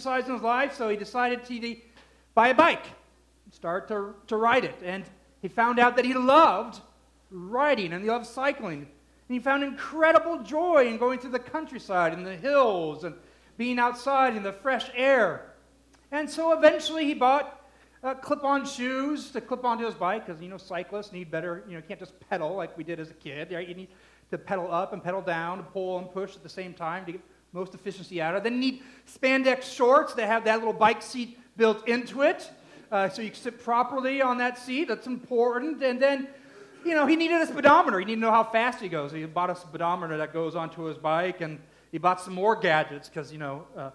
exercise 0.00 0.26
in 0.28 0.32
his 0.32 0.42
life, 0.42 0.74
so 0.74 0.88
he 0.88 0.96
decided 0.96 1.44
to 1.44 1.76
buy 2.34 2.48
a 2.48 2.54
bike, 2.54 2.86
start 3.50 3.86
to, 3.88 4.14
to 4.28 4.36
ride 4.36 4.64
it. 4.64 4.76
And 4.82 5.04
he 5.42 5.48
found 5.48 5.78
out 5.78 5.94
that 5.96 6.06
he 6.06 6.14
loved 6.14 6.80
riding 7.30 7.92
and 7.92 8.02
he 8.02 8.08
loved 8.08 8.24
cycling. 8.24 8.78
And 8.78 9.34
he 9.34 9.38
found 9.38 9.62
incredible 9.62 10.42
joy 10.42 10.86
in 10.86 10.96
going 10.96 11.18
through 11.18 11.32
the 11.32 11.38
countryside 11.38 12.14
and 12.14 12.26
the 12.26 12.34
hills 12.34 13.04
and 13.04 13.14
being 13.58 13.78
outside 13.78 14.36
in 14.36 14.42
the 14.42 14.54
fresh 14.54 14.90
air. 14.94 15.52
And 16.10 16.30
so 16.30 16.56
eventually 16.56 17.04
he 17.04 17.12
bought 17.12 17.60
uh, 18.02 18.14
clip-on 18.14 18.64
shoes 18.64 19.30
to 19.32 19.42
clip 19.42 19.66
onto 19.66 19.84
his 19.84 19.94
bike 19.94 20.24
because 20.26 20.40
you 20.40 20.48
know 20.48 20.56
cyclists 20.56 21.12
need 21.12 21.30
better. 21.30 21.62
You 21.68 21.74
know, 21.74 21.82
can't 21.86 22.00
just 22.00 22.18
pedal 22.30 22.56
like 22.56 22.74
we 22.78 22.84
did 22.84 22.98
as 23.00 23.10
a 23.10 23.14
kid. 23.14 23.52
Right? 23.52 23.68
You 23.68 23.74
need 23.74 23.88
to 24.30 24.38
pedal 24.38 24.72
up 24.72 24.94
and 24.94 25.04
pedal 25.04 25.20
down, 25.20 25.62
pull 25.64 25.98
and 25.98 26.10
push 26.10 26.36
at 26.36 26.42
the 26.42 26.48
same 26.48 26.72
time 26.72 27.04
to 27.04 27.12
get 27.12 27.20
most 27.52 27.74
efficiency 27.74 28.20
out 28.20 28.34
of. 28.34 28.42
Then 28.42 28.54
you 28.54 28.60
need 28.60 28.82
spandex 29.06 29.64
shorts 29.64 30.14
that 30.14 30.26
have 30.26 30.44
that 30.44 30.58
little 30.58 30.72
bike 30.72 31.02
seat 31.02 31.38
built 31.56 31.86
into 31.88 32.22
it, 32.22 32.50
uh, 32.90 33.08
so 33.08 33.22
you 33.22 33.30
can 33.30 33.40
sit 33.40 33.62
properly 33.62 34.22
on 34.22 34.38
that 34.38 34.58
seat. 34.58 34.88
That's 34.88 35.06
important. 35.06 35.82
And 35.82 36.00
then, 36.00 36.28
you 36.84 36.94
know, 36.94 37.06
he 37.06 37.16
needed 37.16 37.40
a 37.42 37.46
speedometer. 37.46 37.98
He 37.98 38.04
needed 38.04 38.16
to 38.16 38.20
know 38.22 38.30
how 38.30 38.44
fast 38.44 38.80
he 38.80 38.88
goes. 38.88 39.12
He 39.12 39.24
bought 39.24 39.50
a 39.50 39.56
speedometer 39.56 40.16
that 40.18 40.32
goes 40.32 40.54
onto 40.54 40.82
his 40.84 40.96
bike, 40.96 41.40
and 41.40 41.58
he 41.92 41.98
bought 41.98 42.20
some 42.20 42.34
more 42.34 42.56
gadgets 42.56 43.08
because 43.08 43.32
you 43.32 43.38
know. 43.38 43.66
Uh, 43.76 43.90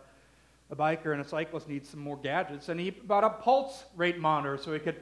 a 0.72 0.76
biker 0.76 1.12
and 1.12 1.22
a 1.22 1.28
cyclist 1.28 1.70
needs 1.70 1.90
some 1.90 2.00
more 2.00 2.18
gadgets. 2.18 2.70
And 2.70 2.80
he 2.80 2.90
bought 2.90 3.24
a 3.24 3.30
pulse 3.30 3.86
rate 3.96 4.18
monitor 4.18 4.58
so 4.58 4.74
he 4.74 4.80
could 4.80 4.96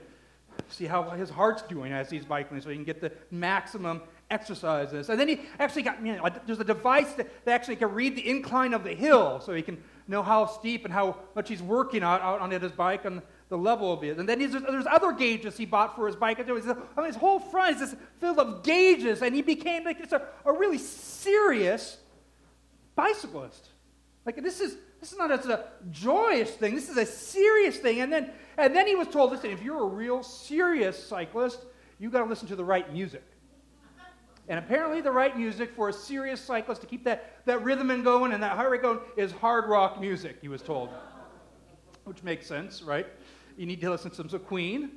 see 0.70 0.86
how 0.86 1.04
his 1.12 1.30
heart's 1.30 1.62
doing 1.64 1.92
as 1.94 2.10
he's 2.10 2.26
biking 2.26 2.60
so 2.62 2.70
he 2.70 2.76
can 2.76 2.84
get 2.84 3.02
the 3.02 3.12
maximum 3.32 4.02
exercises. 4.30 5.10
And 5.10 5.20
then 5.20 5.28
he 5.28 5.42
actually 5.60 5.84
got, 5.84 6.04
you 6.06 6.16
know, 6.16 6.30
there's 6.46 6.60
a 6.60 6.64
device 6.64 7.14
that, 7.14 7.46
that 7.46 7.52
actually 7.54 7.76
can 7.76 7.92
read 7.94 8.16
the 8.16 8.28
incline 8.28 8.74
of 8.74 8.84
the 8.84 8.94
hill 8.94 9.40
so 9.40 9.54
he 9.54 9.62
can 9.62 9.82
know 10.08 10.24
how 10.24 10.46
steep 10.46 10.86
and 10.86 10.94
how 10.94 11.18
much 11.36 11.50
he's 11.50 11.62
working 11.62 12.04
out, 12.04 12.22
out 12.22 12.42
on 12.42 12.52
his 12.52 12.72
bike 12.72 13.06
and 13.06 13.22
the 13.50 13.58
level 13.58 13.94
of 13.94 14.04
it. 14.04 14.18
And 14.18 14.28
then 14.28 14.40
there's, 14.40 14.52
there's 14.52 14.88
other 14.88 15.12
gauges 15.12 15.58
he 15.58 15.66
bought 15.66 15.96
for 15.96 16.08
his 16.08 16.16
bike. 16.16 16.40
And 16.40 16.50
was, 16.50 16.68
I 16.68 17.06
his 17.06 17.16
whole 17.16 17.40
front 17.40 17.76
is 17.76 17.92
just 17.92 18.02
filled 18.20 18.40
of 18.40 18.64
gauges, 18.64 19.22
and 19.22 19.36
he 19.36 19.42
became 19.42 19.84
like 19.84 20.00
just 20.00 20.14
a, 20.14 20.24
a 20.46 20.52
really 20.52 20.80
serious 20.80 21.98
bicyclist. 22.96 23.70
Like 24.26 24.42
this 24.42 24.60
is 24.60 24.78
this 25.04 25.12
is 25.12 25.18
not 25.18 25.30
just 25.30 25.50
a 25.50 25.66
joyous 25.92 26.52
thing. 26.52 26.76
This 26.76 26.88
is 26.88 26.96
a 26.96 27.06
serious 27.06 27.76
thing. 27.76 28.00
And 28.00 28.12
then, 28.12 28.32
and 28.58 28.74
then 28.74 28.88
he 28.88 28.96
was 28.96 29.10
told, 29.10 29.32
listen, 29.32 29.52
if 29.52 29.62
you're 29.62 29.82
a 29.82 29.86
real 29.86 30.24
serious 30.24 30.98
cyclist, 30.98 31.60
you've 32.00 32.14
got 32.14 32.20
to 32.20 32.30
listen 32.30 32.48
to 32.48 32.56
the 32.56 32.64
right 32.64 32.90
music. 32.94 33.22
And 34.50 34.60
apparently, 34.60 35.00
the 35.00 35.12
right 35.12 35.38
music 35.38 35.74
for 35.74 35.90
a 35.90 35.94
serious 35.94 36.42
cyclist 36.42 36.82
to 36.82 36.88
keep 36.88 37.06
that, 37.06 37.46
that 37.46 37.64
rhythm 37.64 37.92
and 37.92 38.04
going 38.04 38.34
and 38.34 38.44
that 38.44 38.58
heart 38.58 38.72
rate 38.72 38.82
going 38.82 39.00
is 39.16 39.32
hard 39.32 39.70
rock 39.70 40.02
music, 40.02 40.38
he 40.42 40.50
was 40.50 40.62
told. 40.62 40.90
Which 42.04 42.24
makes 42.24 42.46
sense, 42.46 42.82
right? 42.82 43.08
You 43.58 43.66
need 43.66 43.80
to 43.82 43.90
listen 43.90 44.12
to 44.12 44.30
some 44.30 44.40
Queen, 44.42 44.92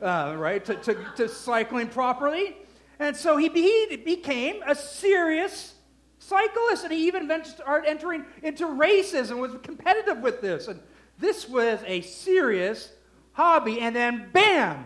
uh, 0.00 0.36
right, 0.38 0.64
to, 0.64 0.76
to, 0.76 0.94
to 1.16 1.28
cycling 1.28 1.88
properly. 1.88 2.56
And 3.00 3.16
so 3.16 3.36
he, 3.36 3.48
he 3.48 3.96
became 3.96 4.62
a 4.66 4.74
serious 4.76 5.74
cyclist, 6.20 6.84
and 6.84 6.92
he 6.92 7.08
even 7.08 7.28
started 7.44 7.88
entering 7.88 8.24
into 8.44 8.66
races 8.66 9.30
and 9.30 9.40
was 9.40 9.56
competitive 9.64 10.18
with 10.18 10.40
this. 10.40 10.68
And 10.68 10.78
this 11.18 11.48
was 11.48 11.80
a 11.86 12.02
serious 12.02 12.92
hobby. 13.32 13.80
And 13.80 13.96
then, 13.96 14.28
bam! 14.32 14.84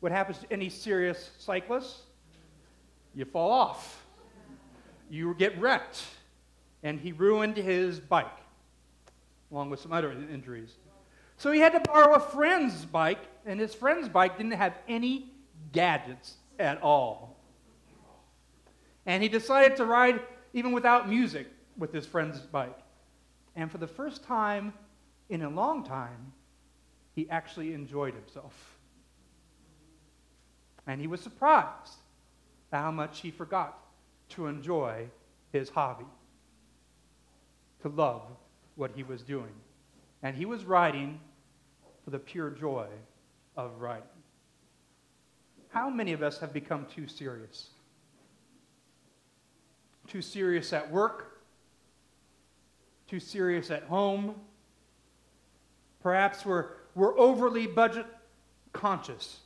What 0.00 0.12
happens 0.12 0.38
to 0.38 0.50
any 0.50 0.70
serious 0.70 1.30
cyclist? 1.38 2.05
You 3.16 3.24
fall 3.24 3.50
off. 3.50 4.04
You 5.10 5.34
get 5.34 5.58
wrecked. 5.58 6.04
And 6.82 7.00
he 7.00 7.10
ruined 7.10 7.56
his 7.56 7.98
bike, 7.98 8.26
along 9.50 9.70
with 9.70 9.80
some 9.80 9.92
other 9.92 10.12
injuries. 10.12 10.76
So 11.38 11.50
he 11.50 11.58
had 11.58 11.72
to 11.72 11.80
borrow 11.80 12.14
a 12.14 12.20
friend's 12.20 12.84
bike, 12.84 13.18
and 13.44 13.58
his 13.58 13.74
friend's 13.74 14.08
bike 14.08 14.36
didn't 14.36 14.52
have 14.52 14.74
any 14.86 15.32
gadgets 15.72 16.34
at 16.58 16.80
all. 16.82 17.36
And 19.06 19.22
he 19.22 19.28
decided 19.28 19.76
to 19.78 19.86
ride 19.86 20.20
even 20.52 20.72
without 20.72 21.08
music, 21.08 21.48
with 21.76 21.92
his 21.92 22.06
friend's 22.06 22.38
bike. 22.40 22.78
And 23.56 23.70
for 23.70 23.78
the 23.78 23.86
first 23.86 24.22
time 24.22 24.72
in 25.28 25.42
a 25.42 25.48
long 25.48 25.84
time, 25.84 26.32
he 27.14 27.28
actually 27.30 27.72
enjoyed 27.72 28.14
himself. 28.14 28.78
And 30.86 31.00
he 31.00 31.06
was 31.06 31.20
surprised 31.20 31.96
how 32.76 32.90
much 32.90 33.20
he 33.20 33.30
forgot 33.30 33.78
to 34.30 34.46
enjoy 34.46 35.06
his 35.52 35.68
hobby, 35.68 36.06
to 37.82 37.88
love 37.88 38.22
what 38.74 38.90
he 38.94 39.02
was 39.02 39.22
doing. 39.22 39.52
And 40.22 40.36
he 40.36 40.44
was 40.44 40.64
writing 40.64 41.20
for 42.04 42.10
the 42.10 42.18
pure 42.18 42.50
joy 42.50 42.86
of 43.56 43.80
writing. 43.80 44.02
How 45.68 45.90
many 45.90 46.12
of 46.12 46.22
us 46.22 46.38
have 46.38 46.52
become 46.52 46.86
too 46.86 47.06
serious? 47.06 47.70
too 50.06 50.22
serious 50.22 50.72
at 50.72 50.90
work, 50.90 51.40
too 53.08 53.20
serious 53.20 53.70
at 53.70 53.84
home. 53.84 54.34
Perhaps 56.02 56.44
we're, 56.44 56.66
we're 56.94 57.18
overly 57.18 57.66
budget 57.66 58.06
conscious. 58.72 59.40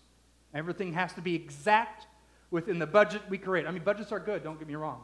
Everything 0.54 0.92
has 0.92 1.12
to 1.14 1.20
be 1.20 1.34
exact 1.34 2.06
within 2.50 2.78
the 2.78 2.86
budget 2.86 3.22
we 3.28 3.38
create. 3.38 3.66
I 3.66 3.70
mean, 3.70 3.82
budgets 3.82 4.12
are 4.12 4.20
good, 4.20 4.42
don't 4.42 4.58
get 4.58 4.68
me 4.68 4.74
wrong. 4.74 5.02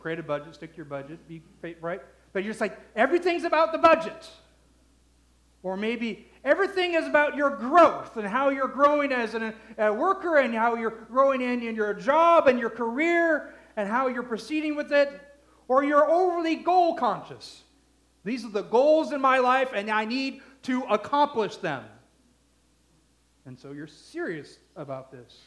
Create 0.00 0.18
a 0.18 0.22
budget, 0.22 0.54
stick 0.54 0.72
to 0.72 0.76
your 0.76 0.86
budget, 0.86 1.26
be 1.28 1.42
right. 1.80 2.00
But 2.32 2.44
you're 2.44 2.52
just 2.52 2.60
like, 2.60 2.78
everything's 2.94 3.44
about 3.44 3.72
the 3.72 3.78
budget. 3.78 4.30
Or 5.62 5.76
maybe 5.76 6.28
everything 6.44 6.94
is 6.94 7.06
about 7.06 7.34
your 7.34 7.50
growth 7.50 8.16
and 8.16 8.28
how 8.28 8.50
you're 8.50 8.68
growing 8.68 9.10
as 9.10 9.34
an, 9.34 9.54
a 9.78 9.92
worker 9.92 10.36
and 10.36 10.54
how 10.54 10.76
you're 10.76 11.06
growing 11.10 11.40
in, 11.40 11.62
in 11.62 11.74
your 11.74 11.92
job 11.94 12.46
and 12.46 12.58
your 12.60 12.70
career 12.70 13.54
and 13.76 13.88
how 13.88 14.06
you're 14.06 14.22
proceeding 14.22 14.76
with 14.76 14.92
it, 14.92 15.10
or 15.66 15.82
you're 15.82 16.08
overly 16.08 16.56
goal 16.56 16.94
conscious. 16.94 17.64
These 18.22 18.44
are 18.44 18.50
the 18.50 18.62
goals 18.62 19.12
in 19.12 19.20
my 19.20 19.38
life, 19.38 19.70
and 19.74 19.90
I 19.90 20.04
need 20.04 20.40
to 20.62 20.82
accomplish 20.82 21.56
them. 21.56 21.84
And 23.44 23.58
so 23.58 23.72
you're 23.72 23.86
serious 23.86 24.58
about 24.76 25.10
this. 25.10 25.40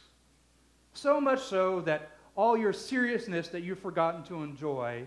So 0.94 1.22
much 1.22 1.42
so 1.42 1.82
that 1.82 2.12
all 2.36 2.58
your 2.58 2.74
seriousness 2.74 3.50
that 3.50 3.62
you've 3.62 3.80
forgotten 3.80 4.24
to 4.24 4.44
enjoy 4.44 5.06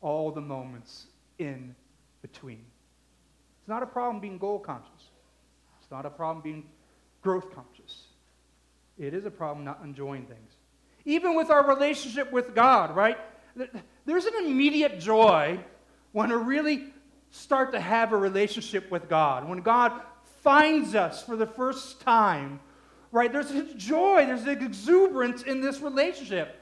all 0.00 0.30
the 0.30 0.40
moments 0.40 1.06
in 1.38 1.74
between. 2.22 2.64
It's 3.60 3.68
not 3.68 3.82
a 3.82 3.86
problem 3.86 4.20
being 4.20 4.38
goal 4.38 4.58
conscious. 4.58 5.08
It's 5.80 5.90
not 5.90 6.06
a 6.06 6.10
problem 6.10 6.42
being 6.42 6.64
growth 7.20 7.54
conscious. 7.54 8.04
It 8.98 9.14
is 9.14 9.24
a 9.24 9.30
problem 9.30 9.64
not 9.64 9.80
enjoying 9.84 10.26
things. 10.26 10.52
Even 11.04 11.34
with 11.36 11.50
our 11.50 11.66
relationship 11.66 12.32
with 12.32 12.54
God, 12.54 12.94
right? 12.94 13.18
There's 14.04 14.24
an 14.24 14.46
immediate 14.46 15.00
joy 15.00 15.58
when 16.12 16.30
we 16.30 16.36
really 16.36 16.92
start 17.30 17.72
to 17.72 17.80
have 17.80 18.12
a 18.12 18.16
relationship 18.16 18.90
with 18.90 19.08
God. 19.08 19.48
When 19.48 19.62
God 19.62 20.00
finds 20.42 20.94
us 20.94 21.24
for 21.24 21.36
the 21.36 21.46
first 21.46 22.00
time, 22.00 22.60
right? 23.12 23.30
There's 23.30 23.52
joy, 23.74 24.26
there's 24.26 24.42
an 24.42 24.62
exuberance 24.62 25.42
in 25.42 25.60
this 25.60 25.80
relationship. 25.80 26.56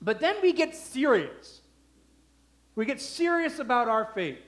But 0.00 0.20
then 0.20 0.36
we 0.42 0.52
get 0.52 0.74
serious. 0.74 1.60
We 2.74 2.86
get 2.86 3.00
serious 3.00 3.58
about 3.58 3.88
our 3.88 4.06
faith. 4.14 4.38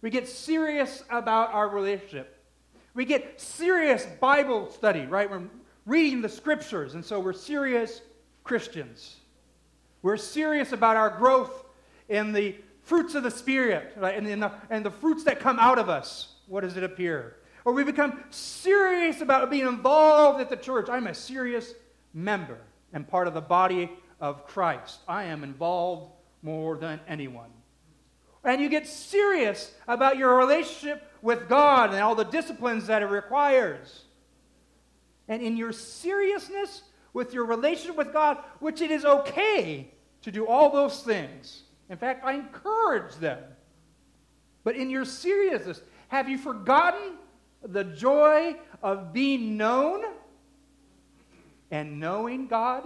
We 0.00 0.10
get 0.10 0.28
serious 0.28 1.04
about 1.10 1.52
our 1.52 1.68
relationship. 1.68 2.38
We 2.94 3.04
get 3.04 3.40
serious 3.40 4.06
Bible 4.20 4.70
study, 4.70 5.06
right? 5.06 5.30
We're 5.30 5.42
reading 5.86 6.22
the 6.22 6.28
scriptures, 6.28 6.94
and 6.94 7.04
so 7.04 7.18
we're 7.18 7.32
serious 7.32 8.02
Christians. 8.44 9.16
We're 10.02 10.16
serious 10.16 10.72
about 10.72 10.96
our 10.96 11.10
growth 11.10 11.64
in 12.08 12.32
the 12.32 12.56
fruits 12.82 13.14
of 13.14 13.22
the 13.22 13.30
Spirit 13.30 13.92
right? 13.96 14.16
and, 14.16 14.42
the, 14.42 14.52
and 14.68 14.84
the 14.84 14.90
fruits 14.90 15.24
that 15.24 15.40
come 15.40 15.58
out 15.58 15.78
of 15.78 15.88
us. 15.88 16.34
What 16.46 16.62
does 16.62 16.76
it 16.76 16.84
appear? 16.84 17.36
Or 17.64 17.72
we 17.72 17.84
become 17.84 18.22
serious 18.30 19.20
about 19.20 19.50
being 19.50 19.66
involved 19.66 20.40
at 20.40 20.50
the 20.50 20.56
church. 20.56 20.88
I'm 20.88 21.06
a 21.06 21.14
serious 21.14 21.72
member 22.12 22.58
and 22.92 23.06
part 23.06 23.28
of 23.28 23.34
the 23.34 23.40
body 23.40 23.90
of 24.20 24.46
Christ. 24.46 25.00
I 25.06 25.24
am 25.24 25.44
involved 25.44 26.12
more 26.42 26.76
than 26.76 27.00
anyone. 27.06 27.50
And 28.44 28.60
you 28.60 28.68
get 28.68 28.88
serious 28.88 29.72
about 29.86 30.16
your 30.16 30.36
relationship 30.36 31.08
with 31.22 31.48
God 31.48 31.90
and 31.90 32.00
all 32.00 32.16
the 32.16 32.24
disciplines 32.24 32.88
that 32.88 33.02
it 33.02 33.06
requires. 33.06 34.04
And 35.28 35.40
in 35.40 35.56
your 35.56 35.72
seriousness, 35.72 36.82
with 37.12 37.32
your 37.32 37.44
relationship 37.44 37.96
with 37.96 38.12
God, 38.12 38.38
which 38.58 38.80
it 38.80 38.90
is 38.90 39.04
okay 39.04 39.88
to 40.22 40.32
do 40.32 40.46
all 40.46 40.70
those 40.70 41.02
things. 41.02 41.62
In 41.88 41.96
fact, 41.96 42.24
I 42.24 42.32
encourage 42.32 43.14
them. 43.16 43.42
But 44.64 44.76
in 44.76 44.90
your 44.90 45.04
seriousness, 45.04 45.80
have 46.08 46.28
you 46.28 46.38
forgotten 46.38 47.18
the 47.64 47.84
joy 47.84 48.56
of 48.82 49.12
being 49.12 49.56
known 49.56 50.02
and 51.70 52.00
knowing 52.00 52.46
God? 52.46 52.84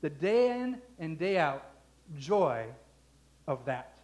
The 0.00 0.10
day 0.10 0.58
in 0.58 0.80
and 0.98 1.18
day 1.18 1.38
out 1.38 1.64
joy 2.18 2.66
of 3.46 3.64
that. 3.66 3.98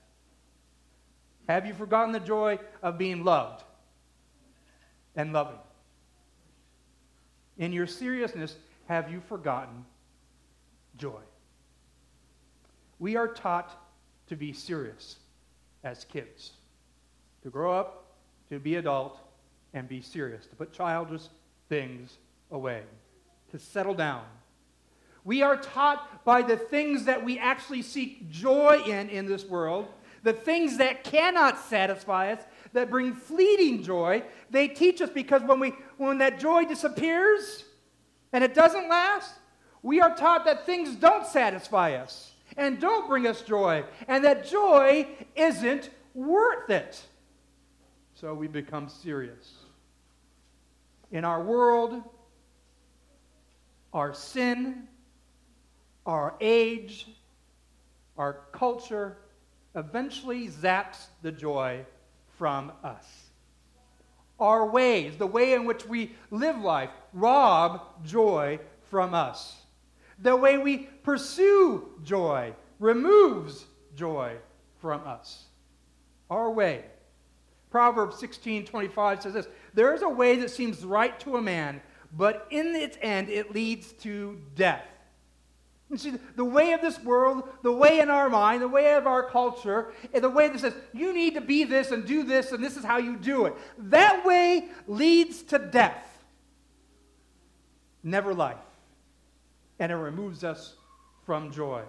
Have 1.49 1.67
you 1.67 1.75
forgotten 1.75 2.13
the 2.13 2.21
joy 2.21 2.59
of 2.83 2.99
being 2.99 3.25
loved 3.25 3.65
and 5.15 5.33
loving? 5.33 5.59
In 7.57 7.73
your 7.73 7.87
seriousness, 7.87 8.57
have 8.89 9.11
you 9.11 9.21
forgotten 9.21 9.85
joy? 10.99 11.21
We 12.99 13.17
are 13.17 13.29
taught 13.29 13.71
to 14.29 14.37
be 14.37 14.53
serious 14.53 15.17
as 15.85 16.05
kids, 16.05 16.53
to 17.43 17.51
grow 17.51 17.73
up, 17.73 18.05
to 18.51 18.59
be 18.59 18.77
adult, 18.77 19.19
and 19.77 19.87
be 19.87 20.01
serious, 20.01 20.47
to 20.47 20.57
put 20.57 20.73
childish 20.73 21.23
things 21.69 22.17
away, 22.51 22.83
to 23.51 23.59
settle 23.59 23.93
down. 23.93 24.25
We 25.23 25.43
are 25.43 25.59
taught 25.59 26.25
by 26.25 26.41
the 26.41 26.57
things 26.57 27.05
that 27.05 27.23
we 27.23 27.39
actually 27.39 27.83
seek 27.83 28.31
joy 28.31 28.83
in 28.87 29.11
in 29.11 29.27
this 29.27 29.45
world, 29.45 29.89
the 30.23 30.33
things 30.33 30.79
that 30.79 31.05
cannot 31.05 31.59
satisfy 31.59 32.33
us, 32.33 32.43
that 32.73 32.89
bring 32.89 33.13
fleeting 33.13 33.83
joy. 33.83 34.23
They 34.51 34.67
teach 34.67 35.03
us 35.03 35.11
because 35.11 35.43
when, 35.43 35.61
we, 35.61 35.75
when 35.99 36.19
that 36.19 36.41
joy 36.41 36.65
disappears 36.65 37.65
and 38.33 38.43
it 38.43 38.55
doesn't 38.55 38.89
last, 38.89 39.35
we 39.83 40.01
are 40.01 40.17
taught 40.17 40.47
that 40.47 40.65
things 40.65 40.97
don't 40.97 41.27
satisfy 41.27 41.97
us 41.97 42.33
and 42.57 42.81
don't 42.81 43.07
bring 43.09 43.27
us 43.27 43.43
joy, 43.43 43.85
and 44.09 44.25
that 44.25 44.47
joy 44.47 45.07
isn't 45.35 45.91
worth 46.15 46.71
it. 46.71 47.05
So 48.15 48.33
we 48.33 48.49
become 48.49 48.89
serious. 48.89 49.66
In 51.11 51.25
our 51.25 51.43
world, 51.43 52.03
our 53.93 54.13
sin, 54.13 54.89
our 56.05 56.35
age, 56.41 57.07
our 58.19 58.41
culture 58.53 59.17
eventually 59.75 60.49
zaps 60.49 61.07
the 61.23 61.33
joy 61.33 61.85
from 62.39 62.73
us. 62.83 63.05
Our 64.39 64.67
ways, 64.67 65.17
the 65.17 65.27
way 65.27 65.55
in 65.55 65.65
which 65.65 65.87
we 65.87 66.15
live 66.31 66.59
life, 66.59 66.91
rob 67.13 68.05
joy 68.05 68.59
from 68.91 69.15
us. 69.15 69.57
The 70.19 70.37
way 70.37 70.59
we 70.59 70.79
pursue 71.03 71.89
joy 72.05 72.55
removes 72.79 73.65
joy 73.95 74.37
from 74.81 75.07
us. 75.07 75.45
Our 76.31 76.51
way. 76.51 76.85
Proverbs 77.77 78.17
16:25 78.17 79.21
says 79.21 79.35
this, 79.35 79.49
there 79.75 79.93
is 79.93 80.01
a 80.01 80.09
way 80.09 80.37
that 80.37 80.51
seems 80.51 80.83
right 80.83 81.21
to 81.21 81.37
a 81.37 81.43
man, 81.43 81.83
but 82.11 82.47
in 82.49 82.75
its 82.75 82.97
end 83.03 83.29
it 83.29 83.53
leads 83.53 83.93
to 83.93 84.41
death. 84.55 84.87
You 85.91 85.99
see, 85.99 86.15
the 86.37 86.45
way 86.47 86.73
of 86.73 86.81
this 86.81 86.99
world, 87.05 87.47
the 87.63 87.71
way 87.71 88.01
in 88.01 88.09
our 88.09 88.31
mind, 88.31 88.63
the 88.63 88.67
way 88.69 88.95
of 88.95 89.07
our 89.07 89.29
culture, 89.29 89.93
the 90.11 90.31
way 90.31 90.49
that 90.49 90.59
says, 90.59 90.73
you 90.95 91.13
need 91.13 91.35
to 91.35 91.43
be 91.43 91.65
this 91.65 91.91
and 91.91 92.07
do 92.07 92.23
this, 92.23 92.51
and 92.53 92.65
this 92.65 92.79
is 92.79 92.83
how 92.83 92.97
you 92.97 93.15
do 93.15 93.45
it. 93.45 93.55
That 93.77 94.25
way 94.25 94.71
leads 94.87 95.43
to 95.43 95.59
death, 95.59 96.25
never 98.03 98.33
life. 98.33 98.57
And 99.79 99.93
it 99.93 99.97
removes 99.97 100.45
us 100.45 100.77
from 101.27 101.53
joy. 101.53 101.83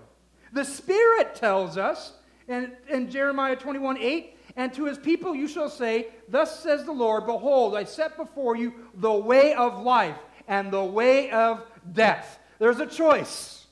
The 0.52 0.66
Spirit 0.66 1.34
tells 1.34 1.78
us 1.78 2.12
in, 2.50 2.74
in 2.90 3.10
Jeremiah 3.10 3.56
21 3.56 4.00
8, 4.00 4.37
and 4.58 4.74
to 4.74 4.86
his 4.86 4.98
people 4.98 5.36
you 5.36 5.48
shall 5.48 5.70
say, 5.70 6.08
Thus 6.28 6.60
says 6.60 6.84
the 6.84 6.92
Lord, 6.92 7.28
Behold, 7.28 7.76
I 7.76 7.84
set 7.84 8.18
before 8.18 8.58
you 8.58 8.74
the 8.96 9.14
way 9.14 9.54
of 9.54 9.82
life 9.84 10.18
and 10.48 10.72
the 10.72 10.84
way 10.84 11.30
of 11.30 11.64
death. 11.94 12.40
There's 12.58 12.80
a 12.80 12.88
choice. 12.88 13.68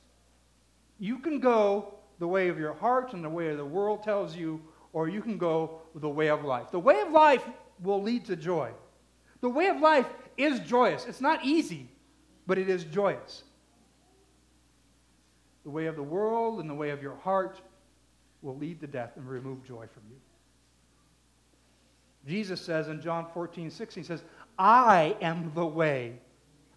You 1.00 1.18
can 1.18 1.40
go 1.40 1.96
the 2.20 2.28
way 2.28 2.50
of 2.50 2.60
your 2.60 2.74
heart 2.74 3.14
and 3.14 3.24
the 3.24 3.30
way 3.30 3.54
the 3.56 3.66
world 3.66 4.04
tells 4.04 4.36
you, 4.36 4.62
or 4.94 5.10
you 5.10 5.22
can 5.22 5.40
go 5.40 5.82
the 5.96 6.08
way 6.08 6.30
of 6.30 6.46
life. 6.46 6.70
The 6.72 6.80
way 6.80 7.02
of 7.02 7.12
life 7.12 7.44
will 7.82 8.02
lead 8.02 8.26
to 8.26 8.36
joy. 8.36 8.70
The 9.42 9.50
way 9.50 9.68
of 9.68 9.82
life 9.82 10.08
is 10.38 10.60
joyous. 10.62 11.08
It's 11.08 11.20
not 11.20 11.44
easy, 11.44 11.90
but 12.46 12.60
it 12.60 12.70
is 12.70 12.84
joyous. 12.84 13.44
The 15.64 15.72
way 15.72 15.88
of 15.88 15.96
the 15.96 16.04
world 16.04 16.60
and 16.60 16.70
the 16.70 16.76
way 16.76 16.92
of 16.92 17.02
your 17.02 17.16
heart 17.16 17.60
will 18.44 18.56
lead 18.56 18.80
to 18.82 18.88
death 18.88 19.14
and 19.16 19.28
remove 19.28 19.64
joy 19.66 19.88
from 19.92 20.04
you. 20.12 20.18
Jesus 22.28 22.62
says 22.62 22.88
in 22.88 23.02
John 23.02 23.28
14, 23.34 23.70
16, 23.70 24.04
he 24.04 24.08
says, 24.08 24.24
I 24.58 25.16
am 25.22 25.52
the 25.54 25.66
way, 25.66 26.20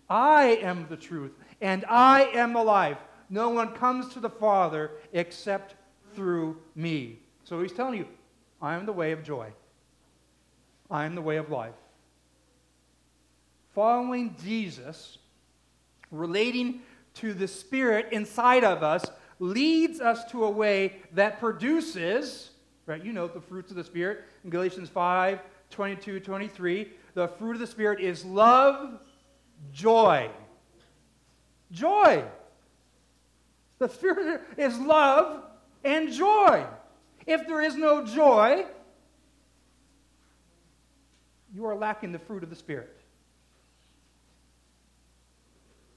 I 0.08 0.58
am 0.62 0.86
the 0.88 0.96
truth, 0.96 1.32
and 1.60 1.84
I 1.88 2.24
am 2.34 2.52
the 2.52 2.62
life. 2.62 2.98
No 3.30 3.50
one 3.50 3.74
comes 3.74 4.12
to 4.14 4.20
the 4.20 4.30
Father 4.30 4.92
except 5.12 5.74
through 6.14 6.58
me. 6.74 7.20
So 7.44 7.60
he's 7.62 7.72
telling 7.72 7.98
you, 7.98 8.08
I 8.60 8.74
am 8.74 8.86
the 8.86 8.92
way 8.92 9.12
of 9.12 9.22
joy. 9.22 9.52
I 10.90 11.04
am 11.04 11.14
the 11.14 11.22
way 11.22 11.36
of 11.36 11.50
life. 11.50 11.74
Following 13.74 14.34
Jesus, 14.42 15.18
relating 16.10 16.80
to 17.14 17.34
the 17.34 17.48
Spirit 17.48 18.08
inside 18.12 18.64
of 18.64 18.82
us, 18.82 19.04
leads 19.38 20.00
us 20.00 20.24
to 20.30 20.44
a 20.44 20.50
way 20.50 20.96
that 21.12 21.38
produces, 21.38 22.50
right? 22.86 23.04
You 23.04 23.12
know 23.12 23.28
the 23.28 23.40
fruits 23.40 23.70
of 23.70 23.76
the 23.76 23.84
Spirit 23.84 24.24
in 24.48 24.50
Galatians 24.50 24.88
5 24.88 25.40
22, 25.70 26.20
23. 26.20 26.88
The 27.12 27.28
fruit 27.28 27.52
of 27.52 27.58
the 27.58 27.66
Spirit 27.66 28.00
is 28.00 28.24
love, 28.24 28.98
joy. 29.72 30.30
Joy. 31.70 32.24
The 33.78 33.88
Spirit 33.88 34.40
is 34.56 34.78
love 34.78 35.44
and 35.84 36.10
joy. 36.10 36.64
If 37.26 37.46
there 37.46 37.60
is 37.60 37.76
no 37.76 38.06
joy, 38.06 38.64
you 41.54 41.66
are 41.66 41.76
lacking 41.76 42.12
the 42.12 42.18
fruit 42.18 42.42
of 42.42 42.48
the 42.48 42.56
Spirit. 42.56 42.96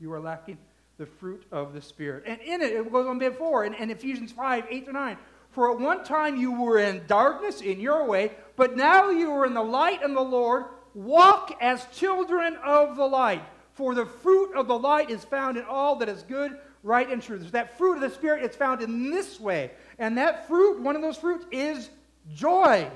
You 0.02 0.12
are 0.12 0.20
lacking 0.20 0.58
the 0.98 1.06
fruit 1.06 1.46
of 1.54 1.72
the 1.72 1.82
Spirit. 1.82 2.24
And 2.28 2.42
in 2.42 2.62
it, 2.62 2.74
it 2.74 2.92
goes 2.92 3.08
on 3.08 3.18
before, 3.18 3.64
in, 3.64 3.74
in 3.76 3.90
Ephesians 3.90 4.34
5 4.34 4.66
8 4.70 4.86
to 4.88 4.92
9. 4.92 5.18
For 5.52 5.72
at 5.72 5.80
one 5.80 6.04
time 6.04 6.38
you 6.38 6.52
were 6.52 6.80
in 6.80 7.04
darkness 7.08 7.62
in 7.62 7.80
your 7.80 8.06
way, 8.06 8.32
but 8.56 8.76
now 8.76 9.10
you 9.10 9.32
are 9.32 9.46
in 9.46 9.54
the 9.54 9.62
light 9.62 10.02
and 10.04 10.16
the 10.16 10.22
Lord. 10.22 10.66
Walk 10.94 11.58
as 11.62 11.86
children 11.94 12.58
of 12.64 12.96
the 12.96 13.06
light. 13.06 13.44
For 13.74 13.94
the 13.94 14.06
fruit 14.06 14.56
of 14.56 14.68
the 14.68 14.78
light 14.78 15.10
is 15.10 15.24
found 15.24 15.58
in 15.58 15.64
all 15.66 15.96
that 15.98 16.10
is 16.10 16.24
good 16.24 16.58
right 16.84 17.10
and 17.10 17.22
true. 17.22 17.40
That 17.40 17.78
fruit 17.78 17.96
of 17.96 18.02
the 18.02 18.10
Spirit 18.10 18.44
is 18.44 18.56
found 18.56 18.82
in 18.82 19.12
this 19.12 19.40
way. 19.40 19.72
And 20.00 20.18
that 20.18 20.48
fruit, 20.48 20.82
one 20.82 20.96
of 20.96 21.02
those 21.02 21.18
fruits, 21.18 21.46
is 21.52 21.90
joy. 22.34 22.90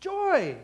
Joy. 0.00 0.56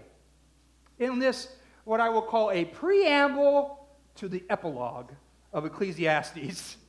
In 0.99 1.19
this, 1.19 1.49
what 1.85 2.01
I 2.01 2.09
will 2.09 2.23
call 2.23 2.51
a 2.51 2.65
preamble 2.65 3.87
to 4.17 4.29
the 4.29 4.45
epilogue 4.49 5.11
of 5.53 5.67
Ecclesiastes. 5.67 6.77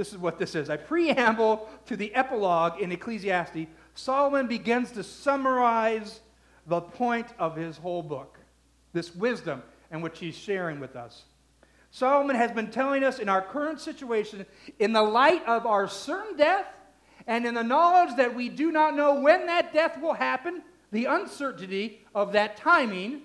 This 0.00 0.14
is 0.14 0.18
what 0.18 0.38
this 0.38 0.54
is 0.54 0.70
a 0.70 0.78
preamble 0.78 1.68
to 1.84 1.94
the 1.94 2.14
epilogue 2.14 2.80
in 2.80 2.90
Ecclesiastes. 2.90 3.66
Solomon 3.94 4.46
begins 4.46 4.92
to 4.92 5.04
summarize 5.04 6.20
the 6.66 6.80
point 6.80 7.26
of 7.38 7.54
his 7.54 7.76
whole 7.76 8.02
book, 8.02 8.38
this 8.94 9.14
wisdom 9.14 9.62
in 9.92 10.00
which 10.00 10.18
he's 10.18 10.34
sharing 10.34 10.80
with 10.80 10.96
us. 10.96 11.24
Solomon 11.90 12.34
has 12.34 12.50
been 12.50 12.70
telling 12.70 13.04
us 13.04 13.18
in 13.18 13.28
our 13.28 13.42
current 13.42 13.78
situation, 13.78 14.46
in 14.78 14.94
the 14.94 15.02
light 15.02 15.46
of 15.46 15.66
our 15.66 15.86
certain 15.86 16.34
death, 16.34 16.64
and 17.26 17.44
in 17.44 17.52
the 17.52 17.62
knowledge 17.62 18.16
that 18.16 18.34
we 18.34 18.48
do 18.48 18.72
not 18.72 18.96
know 18.96 19.20
when 19.20 19.44
that 19.48 19.74
death 19.74 20.00
will 20.00 20.14
happen, 20.14 20.62
the 20.92 21.04
uncertainty 21.04 22.06
of 22.14 22.32
that 22.32 22.56
timing, 22.56 23.20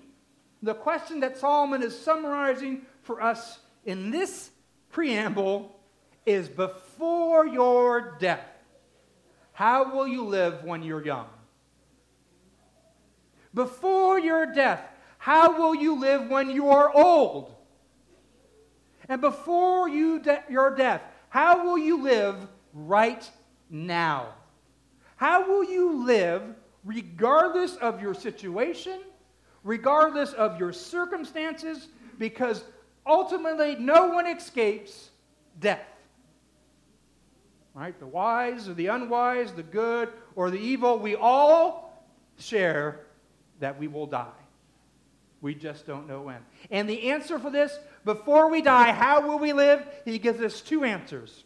the 0.62 0.74
question 0.74 1.20
that 1.20 1.38
Solomon 1.38 1.82
is 1.82 1.98
summarizing 1.98 2.82
for 3.00 3.22
us 3.22 3.60
in 3.86 4.10
this 4.10 4.50
preamble 4.90 5.72
is 6.26 6.48
before 6.48 7.46
your 7.46 8.16
death, 8.18 8.46
how 9.52 9.94
will 9.94 10.06
you 10.06 10.24
live 10.24 10.64
when 10.64 10.82
you're 10.82 11.04
young? 11.04 11.28
Before 13.54 14.18
your 14.18 14.52
death, 14.52 14.82
how 15.16 15.56
will 15.56 15.74
you 15.74 15.98
live 15.98 16.28
when 16.28 16.50
you 16.50 16.68
are 16.68 16.94
old? 16.94 17.54
And 19.08 19.20
before 19.20 19.88
you 19.88 20.18
de- 20.18 20.42
your 20.50 20.74
death, 20.74 21.00
how 21.30 21.64
will 21.64 21.78
you 21.78 22.02
live 22.02 22.36
right 22.74 23.28
now? 23.70 24.34
How 25.16 25.48
will 25.48 25.64
you 25.64 26.04
live 26.04 26.42
regardless 26.84 27.76
of 27.76 28.02
your 28.02 28.12
situation, 28.12 29.00
regardless 29.64 30.32
of 30.34 30.60
your 30.60 30.72
circumstances? 30.72 31.88
Because 32.18 32.62
ultimately, 33.06 33.76
no 33.76 34.08
one 34.08 34.26
escapes 34.26 35.10
death. 35.58 35.80
Right? 37.76 37.98
The 38.00 38.06
wise 38.06 38.70
or 38.70 38.74
the 38.74 38.86
unwise, 38.86 39.52
the 39.52 39.62
good 39.62 40.08
or 40.34 40.50
the 40.50 40.58
evil, 40.58 40.98
we 40.98 41.14
all 41.14 42.02
share 42.38 43.00
that 43.60 43.78
we 43.78 43.86
will 43.86 44.06
die. 44.06 44.30
We 45.42 45.54
just 45.54 45.86
don't 45.86 46.08
know 46.08 46.22
when. 46.22 46.38
And 46.70 46.88
the 46.88 47.10
answer 47.10 47.38
for 47.38 47.50
this, 47.50 47.78
before 48.06 48.50
we 48.50 48.62
die, 48.62 48.92
how 48.92 49.28
will 49.28 49.38
we 49.38 49.52
live? 49.52 49.86
He 50.06 50.18
gives 50.18 50.40
us 50.40 50.62
two 50.62 50.84
answers 50.84 51.44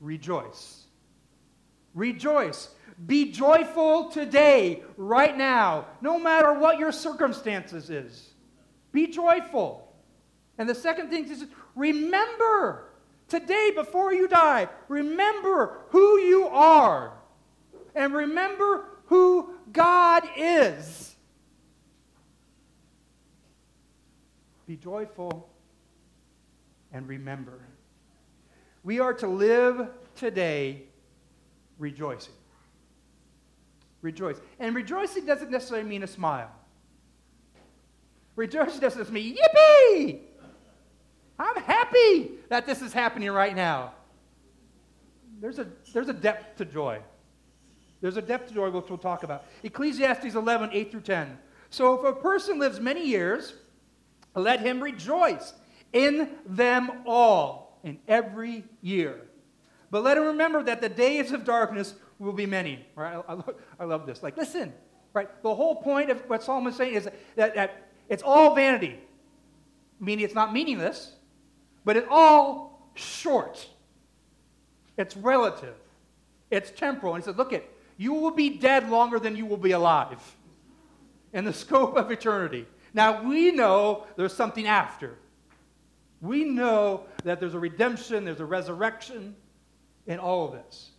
rejoice. 0.00 0.84
Rejoice. 1.94 2.70
Be 3.06 3.30
joyful 3.30 4.08
today, 4.08 4.82
right 4.96 5.36
now, 5.36 5.88
no 6.00 6.18
matter 6.18 6.54
what 6.54 6.78
your 6.78 6.90
circumstances 6.90 7.90
is. 7.90 8.30
Be 8.92 9.08
joyful. 9.08 9.92
And 10.56 10.66
the 10.66 10.74
second 10.74 11.10
thing 11.10 11.28
is 11.28 11.44
remember 11.76 12.87
today 13.28 13.70
before 13.74 14.12
you 14.12 14.26
die, 14.28 14.68
remember 14.88 15.78
who 15.90 16.18
you 16.18 16.48
are. 16.48 17.12
And 17.94 18.12
remember 18.12 18.84
who 19.06 19.54
God 19.72 20.22
is. 20.36 21.16
Be 24.66 24.76
joyful 24.76 25.48
and 26.92 27.08
remember. 27.08 27.60
We 28.84 29.00
are 29.00 29.14
to 29.14 29.26
live 29.26 29.88
today 30.14 30.82
rejoicing. 31.78 32.34
Rejoice. 34.02 34.40
And 34.60 34.74
rejoicing 34.74 35.26
doesn't 35.26 35.50
necessarily 35.50 35.88
mean 35.88 36.02
a 36.02 36.06
smile. 36.06 36.50
Rejoicing 38.36 38.80
doesn't 38.80 39.10
mean, 39.10 39.36
yippee! 39.36 40.20
I'm 41.38 41.56
happy 41.62 41.77
that 42.48 42.66
this 42.66 42.82
is 42.82 42.92
happening 42.92 43.30
right 43.30 43.54
now. 43.54 43.92
There's 45.40 45.58
a, 45.58 45.66
there's 45.92 46.08
a 46.08 46.14
depth 46.14 46.56
to 46.58 46.64
joy. 46.64 47.00
There's 48.00 48.16
a 48.16 48.22
depth 48.22 48.48
to 48.48 48.54
joy 48.54 48.70
which 48.70 48.88
we'll 48.88 48.98
talk 48.98 49.22
about. 49.22 49.44
Ecclesiastes 49.62 50.34
11, 50.34 50.70
8 50.72 50.90
through 50.90 51.00
10. 51.00 51.38
So 51.70 51.94
if 51.98 52.04
a 52.04 52.12
person 52.20 52.58
lives 52.58 52.80
many 52.80 53.06
years, 53.06 53.54
let 54.34 54.60
him 54.60 54.82
rejoice 54.82 55.52
in 55.92 56.30
them 56.46 57.02
all, 57.06 57.80
in 57.82 57.98
every 58.08 58.64
year. 58.82 59.22
But 59.90 60.02
let 60.02 60.16
him 60.16 60.24
remember 60.24 60.62
that 60.64 60.80
the 60.80 60.88
days 60.88 61.32
of 61.32 61.44
darkness 61.44 61.94
will 62.18 62.32
be 62.32 62.46
many. 62.46 62.84
Right? 62.94 63.14
I, 63.14 63.32
I, 63.32 63.34
love, 63.34 63.54
I 63.80 63.84
love 63.84 64.06
this. 64.06 64.22
Like, 64.22 64.36
listen, 64.36 64.72
right? 65.12 65.28
The 65.42 65.54
whole 65.54 65.76
point 65.76 66.10
of 66.10 66.20
what 66.28 66.42
Solomon 66.42 66.72
is 66.72 66.76
saying 66.76 66.94
is 66.94 67.08
that, 67.36 67.54
that 67.54 67.88
it's 68.08 68.22
all 68.22 68.54
vanity, 68.54 68.98
meaning 70.00 70.24
it's 70.24 70.34
not 70.34 70.52
meaningless, 70.52 71.12
but 71.88 71.96
it's 71.96 72.06
all 72.10 72.90
short. 72.92 73.66
It's 74.98 75.16
relative. 75.16 75.74
It's 76.50 76.70
temporal. 76.70 77.14
And 77.14 77.24
he 77.24 77.26
said, 77.26 77.38
look 77.38 77.54
it, 77.54 77.66
you 77.96 78.12
will 78.12 78.30
be 78.30 78.50
dead 78.58 78.90
longer 78.90 79.18
than 79.18 79.34
you 79.36 79.46
will 79.46 79.56
be 79.56 79.70
alive 79.70 80.20
in 81.32 81.46
the 81.46 81.52
scope 81.64 81.96
of 81.96 82.10
eternity. 82.10 82.66
Now, 82.92 83.22
we 83.26 83.52
know 83.52 84.04
there's 84.16 84.34
something 84.34 84.66
after. 84.66 85.16
We 86.20 86.44
know 86.44 87.04
that 87.24 87.40
there's 87.40 87.54
a 87.54 87.58
redemption, 87.58 88.26
there's 88.26 88.40
a 88.40 88.44
resurrection 88.44 89.34
in 90.06 90.18
all 90.18 90.44
of 90.44 90.52
this. 90.52 90.90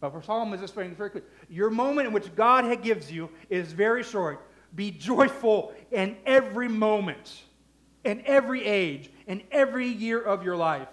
But 0.00 0.10
for 0.10 0.20
Solomon 0.20 0.52
is 0.52 0.60
just 0.60 0.74
very 0.74 0.90
clear. 0.92 1.24
Your 1.48 1.70
moment 1.70 2.08
in 2.08 2.12
which 2.12 2.36
God 2.36 2.82
gives 2.82 3.10
you 3.10 3.30
is 3.48 3.72
very 3.72 4.02
short. 4.02 4.46
Be 4.74 4.90
joyful 4.90 5.72
in 5.90 6.18
every 6.26 6.68
moment, 6.68 7.40
in 8.04 8.22
every 8.26 8.66
age, 8.66 9.08
in 9.26 9.42
every 9.50 9.88
year 9.88 10.20
of 10.20 10.42
your 10.42 10.56
life. 10.56 10.88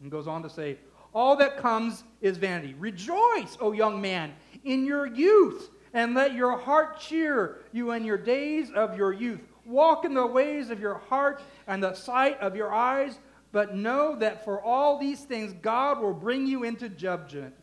And 0.00 0.10
goes 0.10 0.26
on 0.26 0.42
to 0.42 0.50
say, 0.50 0.78
All 1.14 1.36
that 1.36 1.58
comes 1.58 2.04
is 2.20 2.36
vanity. 2.36 2.74
Rejoice, 2.78 3.56
O 3.60 3.72
young 3.72 4.00
man, 4.00 4.32
in 4.64 4.84
your 4.84 5.06
youth, 5.06 5.70
and 5.92 6.14
let 6.14 6.34
your 6.34 6.58
heart 6.58 7.00
cheer 7.00 7.60
you 7.72 7.92
in 7.92 8.04
your 8.04 8.18
days 8.18 8.70
of 8.74 8.96
your 8.96 9.12
youth. 9.12 9.40
Walk 9.64 10.04
in 10.04 10.14
the 10.14 10.26
ways 10.26 10.70
of 10.70 10.80
your 10.80 10.94
heart 10.94 11.42
and 11.66 11.82
the 11.82 11.94
sight 11.94 12.38
of 12.40 12.56
your 12.56 12.72
eyes, 12.72 13.18
but 13.52 13.76
know 13.76 14.16
that 14.16 14.44
for 14.44 14.60
all 14.60 14.98
these 14.98 15.20
things 15.20 15.54
God 15.62 16.00
will 16.00 16.14
bring 16.14 16.46
you 16.46 16.64
into 16.64 16.88
judgment. 16.88 17.54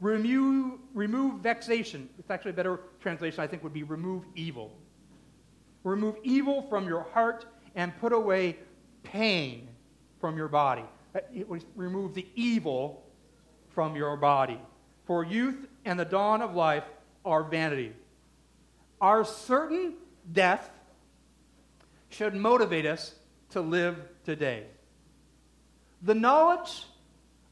Remove, 0.00 0.80
remove 0.92 1.40
vexation. 1.40 2.08
It's 2.18 2.30
actually 2.30 2.50
a 2.50 2.54
better 2.54 2.80
translation, 3.00 3.40
I 3.40 3.46
think, 3.46 3.62
would 3.62 3.72
be 3.72 3.82
remove 3.82 4.24
evil. 4.34 4.72
Remove 5.84 6.16
evil 6.22 6.62
from 6.68 6.86
your 6.88 7.02
heart 7.14 7.46
and 7.76 7.96
put 7.98 8.12
away 8.12 8.58
pain 9.12 9.68
from 10.20 10.36
your 10.36 10.48
body. 10.48 10.84
Uh, 11.14 11.20
remove 11.74 12.14
the 12.14 12.26
evil 12.34 13.04
from 13.70 13.96
your 13.96 14.16
body. 14.16 14.60
For 15.04 15.24
youth 15.24 15.66
and 15.84 15.98
the 15.98 16.04
dawn 16.04 16.42
of 16.42 16.54
life 16.54 16.84
are 17.24 17.44
vanity. 17.44 17.92
Our 19.00 19.24
certain 19.24 19.94
death 20.32 20.70
should 22.08 22.34
motivate 22.34 22.86
us 22.86 23.14
to 23.50 23.60
live 23.60 23.96
today. 24.24 24.64
The 26.02 26.14
knowledge 26.14 26.84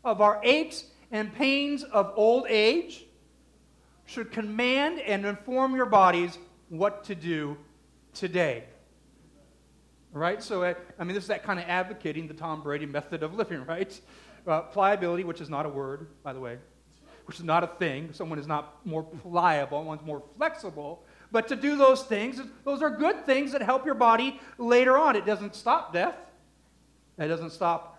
of 0.05 0.21
our 0.21 0.41
aches 0.43 0.85
and 1.11 1.35
pains 1.35 1.83
of 1.83 2.13
old 2.17 2.47
age 2.49 3.05
should 4.07 4.33
command 4.33 5.01
and 5.01 5.25
inform 5.25 5.75
your 5.75 5.87
bodies 5.87 6.39
what 6.69 7.05
to 7.05 7.15
do 7.15 7.57
today. 8.13 8.65
Right? 10.15 10.41
So, 10.41 10.63
uh, 10.63 10.75
I 10.99 11.05
mean, 11.05 11.15
this 11.15 11.25
is 11.25 11.29
that 11.29 11.43
kind 11.43 11.59
of 11.59 11.67
advocating 11.69 12.29
the 12.29 12.35
Tom 12.35 12.63
Brady 12.63 12.87
method 12.87 13.25
of 13.25 13.35
living, 13.35 13.65
right? 13.67 14.01
Uh, 14.47 14.63
pliability, 14.63 15.25
which 15.25 15.41
is 15.41 15.51
not 15.51 15.67
a 15.67 15.69
word, 15.69 16.07
by 16.23 16.33
the 16.33 16.39
way, 16.39 16.59
which 17.25 17.39
is 17.39 17.45
not 17.45 17.65
a 17.65 17.67
thing. 17.67 18.13
Someone 18.13 18.39
is 18.39 18.47
not 18.47 18.87
more 18.87 19.03
pliable, 19.03 19.83
one's 19.83 20.03
more 20.03 20.23
flexible. 20.37 21.05
But 21.33 21.49
to 21.49 21.57
do 21.57 21.77
those 21.77 22.05
things, 22.05 22.41
those 22.65 22.81
are 22.81 22.91
good 22.91 23.27
things 23.27 23.51
that 23.53 23.63
help 23.63 23.85
your 23.85 23.97
body 23.97 24.41
later 24.57 24.97
on. 24.97 25.17
It 25.17 25.27
doesn't 25.27 25.57
stop 25.57 25.93
death, 25.93 26.17
it 27.19 27.27
doesn't 27.27 27.51
stop 27.51 27.99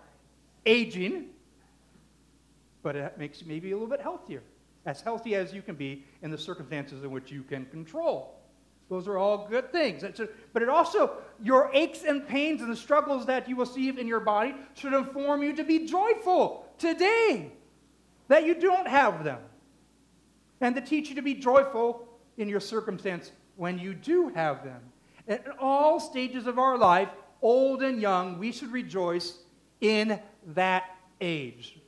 aging, 0.64 1.26
but 2.82 2.96
it 2.96 3.18
makes 3.18 3.42
you 3.42 3.46
maybe 3.46 3.72
a 3.72 3.74
little 3.74 3.88
bit 3.88 4.00
healthier. 4.00 4.42
As 4.86 5.02
healthy 5.02 5.34
as 5.34 5.52
you 5.52 5.60
can 5.60 5.74
be 5.74 6.04
in 6.22 6.30
the 6.30 6.38
circumstances 6.38 7.02
in 7.02 7.10
which 7.10 7.30
you 7.30 7.42
can 7.42 7.66
control. 7.66 8.35
Those 8.88 9.08
are 9.08 9.18
all 9.18 9.48
good 9.48 9.72
things. 9.72 10.04
but 10.52 10.62
it 10.62 10.68
also, 10.68 11.16
your 11.42 11.70
aches 11.74 12.04
and 12.04 12.26
pains 12.26 12.62
and 12.62 12.70
the 12.70 12.76
struggles 12.76 13.26
that 13.26 13.48
you 13.48 13.64
see 13.66 13.88
in 13.88 14.06
your 14.06 14.20
body 14.20 14.54
should 14.74 14.92
inform 14.92 15.42
you 15.42 15.54
to 15.54 15.64
be 15.64 15.86
joyful 15.86 16.66
today 16.78 17.50
that 18.28 18.44
you 18.44 18.54
don't 18.54 18.86
have 18.86 19.24
them. 19.24 19.40
And 20.60 20.74
to 20.74 20.80
teach 20.80 21.08
you 21.08 21.16
to 21.16 21.22
be 21.22 21.34
joyful 21.34 22.08
in 22.38 22.48
your 22.48 22.60
circumstance 22.60 23.32
when 23.56 23.78
you 23.78 23.92
do 23.92 24.28
have 24.28 24.64
them. 24.64 24.80
At 25.28 25.44
all 25.58 25.98
stages 25.98 26.46
of 26.46 26.58
our 26.58 26.78
life, 26.78 27.08
old 27.42 27.82
and 27.82 28.00
young, 28.00 28.38
we 28.38 28.52
should 28.52 28.72
rejoice 28.72 29.38
in 29.80 30.20
that 30.54 30.84
age. 31.20 31.78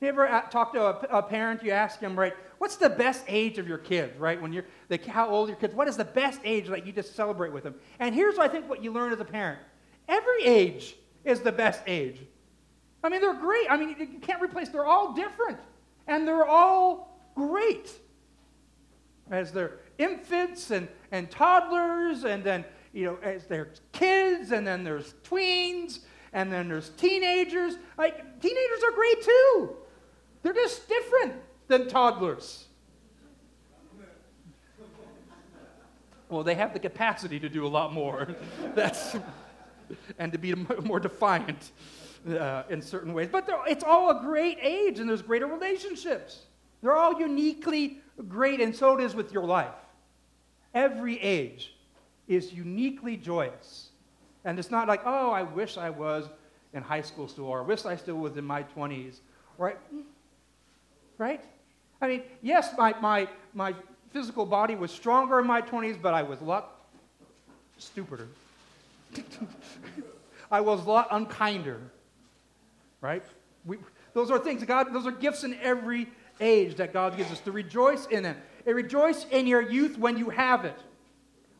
You 0.00 0.08
ever 0.08 0.44
talk 0.50 0.72
to 0.72 0.82
a, 0.82 1.18
a, 1.18 1.22
parent, 1.22 1.62
you 1.62 1.72
ask 1.72 2.00
him, 2.00 2.18
right, 2.18 2.34
what's 2.60 2.76
the 2.76 2.90
best 2.90 3.24
age 3.26 3.56
of 3.56 3.66
your 3.66 3.78
kids, 3.78 4.18
right? 4.18 4.40
When 4.40 4.52
you're, 4.52 4.66
the, 4.88 4.98
how 5.08 5.30
old 5.30 5.48
are 5.48 5.52
your 5.52 5.58
kids, 5.58 5.74
what 5.74 5.88
is 5.88 5.96
the 5.96 6.04
best 6.04 6.42
age 6.44 6.68
that 6.68 6.86
you 6.86 6.92
just 6.92 7.16
celebrate 7.16 7.54
with 7.54 7.64
them? 7.64 7.74
And 7.98 8.14
here's, 8.14 8.38
I 8.38 8.48
think, 8.48 8.68
what 8.68 8.84
you 8.84 8.92
learn 8.92 9.14
as 9.14 9.18
a 9.18 9.24
parent. 9.24 9.60
Every 10.06 10.44
age 10.44 10.94
is 11.24 11.40
the 11.40 11.52
best 11.52 11.80
age. 11.86 12.20
I 13.02 13.08
mean, 13.08 13.22
they're 13.22 13.32
great. 13.32 13.66
I 13.70 13.78
mean, 13.78 13.96
you 13.98 14.18
can't 14.20 14.42
replace, 14.42 14.68
they're 14.68 14.84
all 14.84 15.14
different. 15.14 15.58
And 16.06 16.28
they're 16.28 16.44
all 16.44 17.18
great 17.34 17.90
as 19.30 19.52
they're 19.52 19.78
infants 19.96 20.70
and, 20.70 20.86
and 21.12 21.30
toddlers, 21.30 22.24
and 22.24 22.44
then, 22.44 22.66
you 22.92 23.06
know, 23.06 23.16
as 23.22 23.46
there's 23.46 23.80
kids, 23.92 24.52
and 24.52 24.66
then 24.66 24.84
there's 24.84 25.14
tweens, 25.24 26.00
and 26.34 26.52
then 26.52 26.68
there's 26.68 26.90
teenagers. 26.90 27.76
Like, 27.96 28.38
teenagers 28.38 28.82
are 28.84 28.92
great 28.92 29.22
too. 29.22 29.76
They're 30.42 30.52
just 30.52 30.86
different 30.86 31.40
than 31.70 31.88
toddlers. 31.88 32.66
Well, 36.28 36.44
they 36.44 36.54
have 36.54 36.74
the 36.74 36.78
capacity 36.78 37.40
to 37.40 37.48
do 37.48 37.66
a 37.66 37.68
lot 37.68 37.92
more. 37.92 38.28
That's, 38.74 39.16
and 40.18 40.30
to 40.32 40.38
be 40.38 40.54
more 40.54 41.00
defiant 41.00 41.72
uh, 42.28 42.64
in 42.68 42.82
certain 42.82 43.14
ways. 43.14 43.28
But 43.32 43.48
it's 43.66 43.82
all 43.82 44.10
a 44.10 44.22
great 44.22 44.58
age, 44.60 45.00
and 45.00 45.08
there's 45.08 45.22
greater 45.22 45.46
relationships. 45.46 46.42
They're 46.82 46.96
all 46.96 47.18
uniquely 47.18 47.98
great, 48.28 48.60
and 48.60 48.74
so 48.74 48.98
it 48.98 49.02
is 49.02 49.14
with 49.14 49.32
your 49.32 49.44
life. 49.44 49.74
Every 50.74 51.20
age 51.20 51.74
is 52.28 52.52
uniquely 52.52 53.16
joyous. 53.16 53.88
And 54.44 54.58
it's 54.58 54.70
not 54.70 54.86
like, 54.86 55.02
oh, 55.04 55.30
I 55.30 55.42
wish 55.42 55.76
I 55.76 55.90
was 55.90 56.28
in 56.72 56.82
high 56.82 57.02
school 57.02 57.26
still, 57.26 57.46
or 57.46 57.60
I 57.60 57.62
wish 57.62 57.84
I 57.84 57.96
still 57.96 58.16
was 58.16 58.36
in 58.36 58.44
my 58.44 58.62
20s. 58.62 59.16
Right? 59.58 59.78
Right? 61.18 61.44
I 62.00 62.08
mean, 62.08 62.22
yes, 62.42 62.74
my, 62.76 62.94
my, 63.00 63.28
my 63.54 63.74
physical 64.10 64.46
body 64.46 64.74
was 64.74 64.90
stronger 64.90 65.38
in 65.38 65.46
my 65.46 65.60
20s, 65.60 66.00
but 66.00 66.14
I 66.14 66.22
was 66.22 66.40
a 66.40 66.44
lot 66.44 66.80
stupider. 67.78 68.28
I 70.50 70.60
was 70.60 70.84
a 70.84 70.88
lot 70.88 71.10
unkinder. 71.10 71.78
Right? 73.00 73.24
We, 73.64 73.78
those 74.14 74.30
are 74.30 74.38
things, 74.38 74.64
God, 74.64 74.92
those 74.92 75.06
are 75.06 75.12
gifts 75.12 75.44
in 75.44 75.54
every 75.62 76.08
age 76.40 76.76
that 76.76 76.92
God 76.92 77.16
gives 77.16 77.30
us, 77.30 77.40
to 77.40 77.52
rejoice 77.52 78.06
in 78.06 78.24
it. 78.24 78.36
And 78.66 78.74
rejoice 78.74 79.26
in 79.30 79.46
your 79.46 79.62
youth 79.62 79.98
when 79.98 80.18
you 80.18 80.30
have 80.30 80.64
it. 80.64 80.76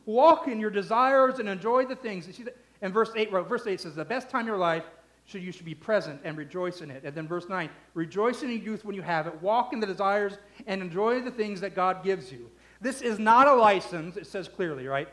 Walk 0.05 0.47
in 0.47 0.59
your 0.59 0.69
desires 0.69 1.39
and 1.39 1.47
enjoy 1.47 1.85
the 1.85 1.95
things. 1.95 2.27
You 2.27 2.33
see 2.33 2.43
that 2.43 2.57
in 2.81 2.91
verse 2.91 3.11
8, 3.15 3.31
verse 3.31 3.65
8 3.65 3.79
says, 3.79 3.95
the 3.95 4.05
best 4.05 4.29
time 4.29 4.41
of 4.41 4.47
your 4.47 4.57
life 4.57 4.83
should 5.25 5.41
you 5.41 5.51
should 5.51 5.65
be 5.65 5.75
present 5.75 6.19
and 6.23 6.37
rejoice 6.37 6.81
in 6.81 6.91
it. 6.91 7.03
And 7.03 7.15
then 7.15 7.27
verse 7.27 7.47
9, 7.47 7.69
rejoice 7.93 8.43
in 8.43 8.49
your 8.49 8.59
youth 8.59 8.83
when 8.83 8.95
you 8.95 9.01
have 9.01 9.27
it, 9.27 9.41
walk 9.41 9.73
in 9.73 9.79
the 9.79 9.87
desires 9.87 10.37
and 10.67 10.81
enjoy 10.81 11.21
the 11.21 11.31
things 11.31 11.61
that 11.61 11.75
God 11.75 12.03
gives 12.03 12.31
you. 12.31 12.49
This 12.81 13.01
is 13.01 13.19
not 13.19 13.47
a 13.47 13.53
license, 13.53 14.17
it 14.17 14.27
says 14.27 14.47
clearly, 14.47 14.87
right? 14.87 15.07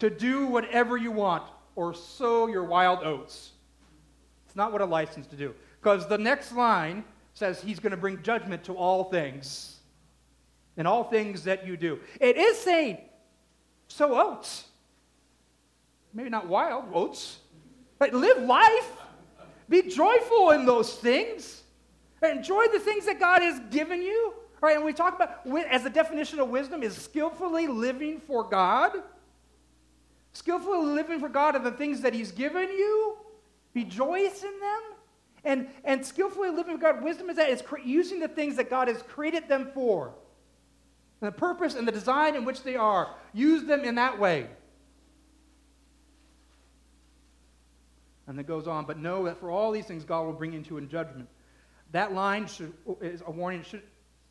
To 0.00 0.10
do 0.10 0.46
whatever 0.46 0.96
you 0.96 1.10
want 1.10 1.44
or 1.74 1.94
sow 1.94 2.46
your 2.46 2.64
wild 2.64 3.00
oats. 3.04 3.52
It's 4.46 4.56
not 4.56 4.72
what 4.72 4.80
a 4.80 4.86
license 4.86 5.26
to 5.28 5.36
do. 5.36 5.54
Because 5.80 6.06
the 6.06 6.18
next 6.18 6.52
line 6.52 7.04
says 7.34 7.60
he's 7.60 7.78
going 7.78 7.92
to 7.92 7.96
bring 7.96 8.22
judgment 8.22 8.64
to 8.64 8.74
all 8.74 9.04
things 9.04 9.76
and 10.76 10.86
all 10.86 11.04
things 11.04 11.44
that 11.44 11.66
you 11.66 11.76
do. 11.76 11.98
It 12.20 12.36
is 12.36 12.58
saying, 12.58 12.98
sow 13.88 14.20
oats. 14.20 14.64
Maybe 16.12 16.30
not 16.30 16.46
wild 16.46 16.86
oats, 16.92 17.38
but 17.98 18.12
live 18.12 18.42
life. 18.42 18.90
Be 19.68 19.82
joyful 19.82 20.50
in 20.50 20.64
those 20.64 20.94
things. 20.94 21.62
Enjoy 22.22 22.66
the 22.72 22.80
things 22.80 23.06
that 23.06 23.20
God 23.20 23.42
has 23.42 23.60
given 23.70 24.02
you. 24.02 24.34
Right, 24.60 24.74
and 24.74 24.84
we 24.84 24.92
talk 24.92 25.14
about, 25.14 25.46
as 25.70 25.84
the 25.84 25.90
definition 25.90 26.40
of 26.40 26.48
wisdom 26.48 26.82
is 26.82 26.96
skillfully 26.96 27.68
living 27.68 28.20
for 28.20 28.42
God. 28.42 28.92
Skillfully 30.32 30.84
living 30.84 31.20
for 31.20 31.28
God 31.28 31.54
are 31.54 31.62
the 31.62 31.70
things 31.70 32.00
that 32.00 32.12
He's 32.12 32.32
given 32.32 32.68
you. 32.68 33.18
Rejoice 33.74 34.42
in 34.42 34.58
them. 34.58 34.80
And, 35.44 35.68
and 35.84 36.04
skillfully 36.04 36.50
living 36.50 36.76
for 36.76 36.82
God, 36.82 37.02
wisdom 37.04 37.30
is 37.30 37.36
that 37.36 37.48
it's 37.48 37.62
cre- 37.62 37.78
using 37.78 38.18
the 38.18 38.26
things 38.26 38.56
that 38.56 38.68
God 38.68 38.88
has 38.88 39.02
created 39.02 39.48
them 39.48 39.70
for. 39.72 40.12
And 41.20 41.28
the 41.28 41.32
purpose 41.32 41.76
and 41.76 41.86
the 41.86 41.92
design 41.92 42.34
in 42.34 42.44
which 42.44 42.64
they 42.64 42.74
are. 42.74 43.14
Use 43.32 43.64
them 43.64 43.84
in 43.84 43.94
that 43.94 44.18
way. 44.18 44.48
And 48.28 48.38
it 48.38 48.46
goes 48.46 48.68
on, 48.68 48.84
but 48.84 48.98
know 48.98 49.24
that 49.24 49.40
for 49.40 49.50
all 49.50 49.72
these 49.72 49.86
things 49.86 50.04
God 50.04 50.26
will 50.26 50.34
bring 50.34 50.52
into 50.52 50.76
in 50.76 50.88
judgment. 50.88 51.28
That 51.92 52.12
line 52.12 52.46
should, 52.46 52.74
is 53.00 53.22
a 53.26 53.30
warning, 53.30 53.62
should, 53.62 53.82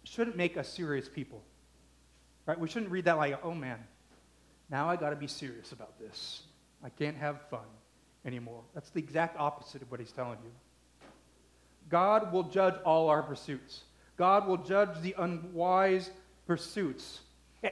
shouldn't 0.04 0.38
make 0.38 0.56
us 0.56 0.70
serious 0.70 1.10
people. 1.10 1.42
Right? 2.46 2.58
We 2.58 2.70
shouldn't 2.70 2.92
read 2.92 3.06
that 3.06 3.18
like, 3.18 3.44
oh 3.44 3.56
man, 3.56 3.80
now 4.70 4.88
I 4.88 4.96
got 4.96 5.10
to 5.10 5.16
be 5.16 5.28
serious 5.28 5.72
about 5.72 6.00
this. 6.00 6.44
I 6.84 6.90
can't 6.90 7.18
have 7.18 7.42
fun 7.50 7.66
anymore. 8.24 8.62
That's 8.76 8.92
the 8.92 9.00
exact 9.00 9.38
opposite 9.40 9.82
of 9.82 9.90
what 9.90 10.00
he's 10.00 10.12
telling 10.12 10.38
you. 10.44 10.52
God 11.90 12.32
will 12.32 12.44
judge 12.44 12.76
all 12.86 13.10
our 13.10 13.24
pursuits. 13.24 13.84
God 14.16 14.48
will 14.48 14.58
judge 14.58 15.02
the 15.02 15.16
unwise 15.18 16.12
pursuits. 16.46 17.22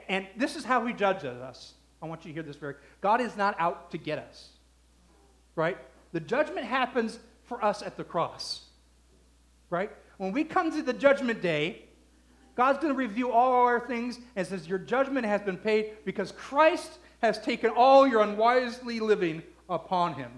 And 0.09 0.27
this 0.35 0.55
is 0.55 0.65
how 0.65 0.85
he 0.87 0.93
judges 0.93 1.39
us. 1.39 1.73
I 2.01 2.07
want 2.07 2.25
you 2.25 2.29
to 2.29 2.33
hear 2.33 2.43
this 2.43 2.55
very. 2.55 2.75
God 3.01 3.21
is 3.21 3.37
not 3.37 3.55
out 3.59 3.91
to 3.91 3.97
get 3.97 4.17
us. 4.17 4.49
Right? 5.55 5.77
The 6.15 6.21
judgment 6.21 6.65
happens 6.65 7.19
for 7.43 7.61
us 7.61 7.81
at 7.81 7.97
the 7.97 8.05
cross. 8.05 8.61
Right? 9.69 9.91
When 10.15 10.31
we 10.31 10.45
come 10.45 10.71
to 10.71 10.81
the 10.81 10.93
judgment 10.93 11.41
day, 11.41 11.81
God's 12.55 12.79
going 12.79 12.93
to 12.93 12.97
review 12.97 13.33
all 13.33 13.65
our 13.65 13.81
things 13.81 14.17
and 14.37 14.47
says, 14.47 14.65
Your 14.65 14.79
judgment 14.79 15.25
has 15.25 15.41
been 15.41 15.57
paid 15.57 16.05
because 16.05 16.31
Christ 16.31 16.99
has 17.21 17.37
taken 17.41 17.69
all 17.71 18.07
your 18.07 18.21
unwisely 18.21 19.01
living 19.01 19.43
upon 19.67 20.13
him. 20.13 20.31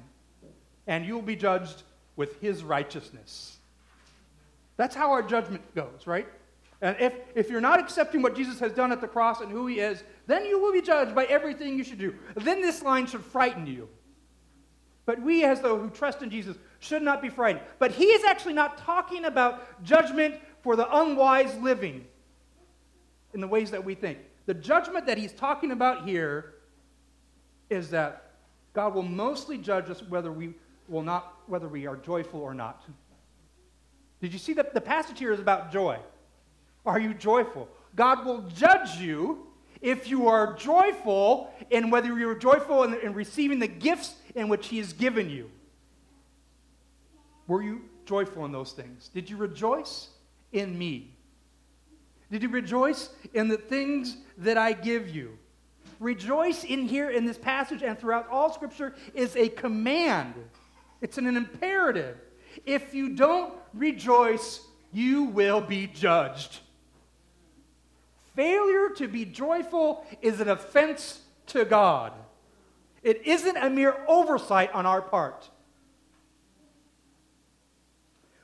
And 0.88 1.06
you 1.06 1.14
will 1.14 1.22
be 1.22 1.36
judged 1.36 1.84
with 2.16 2.42
his 2.42 2.64
righteousness. 2.64 3.58
That's 4.78 4.96
how 4.96 5.12
our 5.12 5.22
judgment 5.22 5.62
goes, 5.76 6.08
right? 6.08 6.28
And 6.82 6.98
if, 7.00 7.14
if 7.36 7.52
you're 7.52 7.62
not 7.62 7.80
accepting 7.80 8.24
what 8.24 8.36
Jesus 8.36 8.60
has 8.62 8.72
done 8.72 8.92
at 8.92 9.00
the 9.00 9.08
cross 9.08 9.42
and 9.42 9.52
who 9.52 9.68
he 9.68 9.80
is, 9.80 10.02
then 10.26 10.44
you 10.44 10.60
will 10.60 10.74
be 10.74 10.82
judged 10.82 11.14
by 11.14 11.26
everything 11.26 11.78
you 11.78 11.84
should 11.84 12.00
do. 12.00 12.16
Then 12.36 12.64
this 12.64 12.82
line 12.82 13.06
should 13.06 13.24
frighten 13.24 13.68
you. 13.68 13.88
But 15.08 15.22
we, 15.22 15.46
as 15.46 15.62
though 15.62 15.80
who 15.80 15.90
trust 15.90 16.22
in 16.22 16.30
Jesus, 16.30 16.58
should 16.80 17.02
not 17.02 17.22
be 17.22 17.30
frightened. 17.30 17.66
But 17.80 17.92
he 17.92 18.08
is 18.08 18.26
actually 18.26 18.54
not 18.54 18.78
talking 18.78 19.24
about 19.24 19.82
judgment 19.82 20.36
for 20.62 20.76
the 20.76 20.88
unwise 20.96 21.58
living 21.60 22.06
in 23.34 23.40
the 23.40 23.48
ways 23.48 23.72
that 23.72 23.84
we 23.84 23.96
think. 23.96 24.20
The 24.48 24.54
judgment 24.54 25.06
that 25.06 25.18
he's 25.18 25.32
talking 25.32 25.72
about 25.72 26.06
here 26.06 26.56
is 27.70 27.90
that 27.92 28.32
God 28.74 28.94
will 28.94 29.02
mostly 29.02 29.58
judge 29.58 29.90
us 29.90 30.04
whether 30.04 30.32
we 30.32 30.54
will 30.90 31.02
not 31.02 31.34
whether 31.48 31.70
we 31.70 31.88
are 31.88 31.96
joyful 31.96 32.42
or 32.42 32.54
not. 32.54 32.84
Did 34.22 34.34
you 34.34 34.40
see 34.40 34.54
that 34.54 34.74
the 34.74 34.82
passage 34.82 35.20
here 35.20 35.32
is 35.32 35.40
about 35.40 35.72
joy? 35.72 36.00
Are 36.86 37.00
you 37.00 37.14
joyful? 37.14 37.70
God 37.96 38.26
will 38.26 38.42
judge 38.42 38.98
you 38.98 39.48
if 39.82 40.10
you 40.10 40.28
are 40.28 40.54
joyful 40.56 41.54
and 41.72 41.92
whether 41.92 42.08
you 42.18 42.30
are 42.30 42.36
joyful 42.36 42.84
in, 42.84 42.96
in 42.96 43.14
receiving 43.14 43.60
the 43.60 43.68
gifts 43.68 44.16
in 44.36 44.48
which 44.50 44.68
He 44.68 44.78
has 44.78 44.94
given 44.94 45.30
you. 45.30 45.50
Were 47.48 47.62
you 47.62 47.82
joyful 48.06 48.46
in 48.46 48.52
those 48.52 48.74
things? 48.74 49.10
Did 49.14 49.30
you 49.30 49.38
rejoice 49.38 50.10
in 50.52 50.78
me? 50.78 51.14
Did 52.32 52.44
you 52.44 52.50
rejoice 52.50 53.10
in 53.34 53.48
the 53.48 53.58
things 53.58 54.18
that 54.38 54.58
I 54.58 54.74
give 54.74 55.10
you? 55.10 55.38
Rejoice 56.00 56.64
in 56.64 56.88
here 56.88 57.10
in 57.10 57.26
this 57.26 57.38
passage 57.38 57.82
and 57.82 57.98
throughout 57.98 58.30
all 58.30 58.52
Scripture 58.52 58.96
is 59.14 59.36
a 59.36 59.50
command, 59.50 60.34
it's 61.02 61.18
an, 61.18 61.26
imperative. 61.26 62.18
If 62.66 62.94
you 62.94 63.10
don't 63.10 63.54
rejoice, 63.74 64.62
you 64.92 65.26
will 65.26 65.62
be 65.62 65.88
judged. 65.88 66.60
Failure 68.36 68.90
to 68.96 69.08
be 69.08 69.26
joyful 69.26 70.06
is 70.22 70.40
an 70.40 70.50
offense 70.50 71.22
to 71.48 71.66
God. 71.66 72.14
It 73.08 73.26
isn't 73.26 73.56
a 73.56 73.70
mere 73.70 73.96
oversight 74.06 74.70
on 74.74 74.86
our 74.86 75.02
part. 75.02 75.50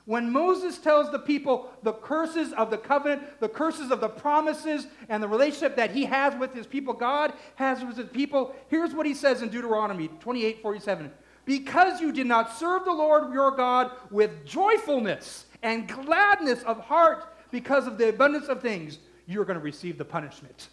When 0.06 0.32
Moses 0.32 0.78
tells 0.78 1.12
the 1.12 1.18
people 1.18 1.70
the 1.82 1.92
curses 1.92 2.54
of 2.54 2.70
the 2.70 2.78
covenant, 2.78 3.40
the 3.40 3.48
curses 3.50 3.90
of 3.90 4.00
the 4.00 4.08
promises, 4.08 4.86
and 5.10 5.22
the 5.22 5.28
relationship 5.28 5.76
that 5.76 5.90
he 5.90 6.06
has 6.06 6.34
with 6.36 6.54
his 6.54 6.66
people, 6.66 6.94
God 6.94 7.34
has 7.56 7.84
with 7.84 7.98
his 7.98 8.08
people, 8.08 8.56
here's 8.68 8.94
what 8.94 9.04
he 9.04 9.12
says 9.12 9.42
in 9.42 9.50
Deuteronomy 9.50 10.08
28 10.08 10.62
47. 10.62 11.12
Because 11.44 12.00
you 12.00 12.10
did 12.10 12.26
not 12.26 12.56
serve 12.56 12.86
the 12.86 12.92
Lord 12.92 13.34
your 13.34 13.50
God 13.50 13.90
with 14.10 14.46
joyfulness 14.46 15.44
and 15.62 15.86
gladness 15.86 16.62
of 16.62 16.80
heart 16.80 17.36
because 17.50 17.86
of 17.86 17.98
the 17.98 18.08
abundance 18.08 18.48
of 18.48 18.62
things, 18.62 18.98
you're 19.26 19.44
going 19.44 19.58
to 19.58 19.62
receive 19.62 19.98
the 19.98 20.06
punishment 20.06 20.70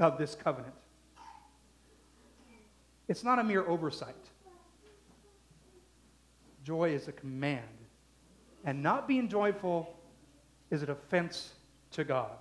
of 0.00 0.16
this 0.16 0.34
covenant. 0.34 0.72
It's 3.08 3.24
not 3.24 3.38
a 3.38 3.44
mere 3.44 3.66
oversight. 3.66 4.14
Joy 6.62 6.90
is 6.90 7.08
a 7.08 7.12
command. 7.12 7.64
And 8.64 8.82
not 8.82 9.08
being 9.08 9.28
joyful 9.28 9.96
is 10.70 10.82
an 10.82 10.90
offense 10.90 11.52
to 11.92 12.04
God. 12.04 12.36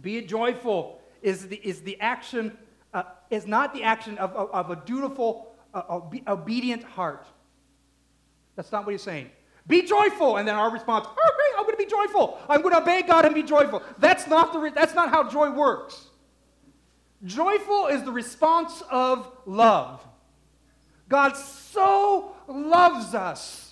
Be 0.00 0.22
joyful 0.22 1.00
is 1.22 1.48
the, 1.48 1.56
is 1.56 1.82
the 1.82 2.00
action, 2.00 2.56
uh, 2.94 3.04
is 3.30 3.46
not 3.46 3.72
the 3.74 3.84
action 3.84 4.18
of, 4.18 4.32
of, 4.34 4.50
of 4.50 4.70
a 4.70 4.82
dutiful, 4.84 5.54
uh, 5.74 6.00
obedient 6.26 6.82
heart. 6.82 7.26
That's 8.56 8.72
not 8.72 8.84
what 8.84 8.92
he's 8.92 9.02
saying. 9.02 9.30
Be 9.68 9.82
joyful. 9.82 10.38
And 10.38 10.48
then 10.48 10.56
our 10.56 10.72
response, 10.72 11.06
oh, 11.08 11.14
great, 11.14 11.58
I'm 11.58 11.64
going 11.64 11.76
to 11.76 11.84
be 11.84 11.86
joyful. 11.86 12.38
I'm 12.48 12.62
going 12.62 12.74
to 12.74 12.80
obey 12.80 13.02
God 13.02 13.24
and 13.24 13.34
be 13.34 13.42
joyful. 13.42 13.82
That's 13.98 14.26
not, 14.26 14.52
the 14.52 14.58
re- 14.58 14.72
that's 14.74 14.94
not 14.94 15.10
how 15.10 15.28
joy 15.28 15.50
works. 15.50 16.07
Joyful 17.24 17.88
is 17.88 18.04
the 18.04 18.12
response 18.12 18.82
of 18.90 19.30
love. 19.44 20.00
God 21.08 21.36
so 21.36 22.36
loves 22.46 23.14
us 23.14 23.68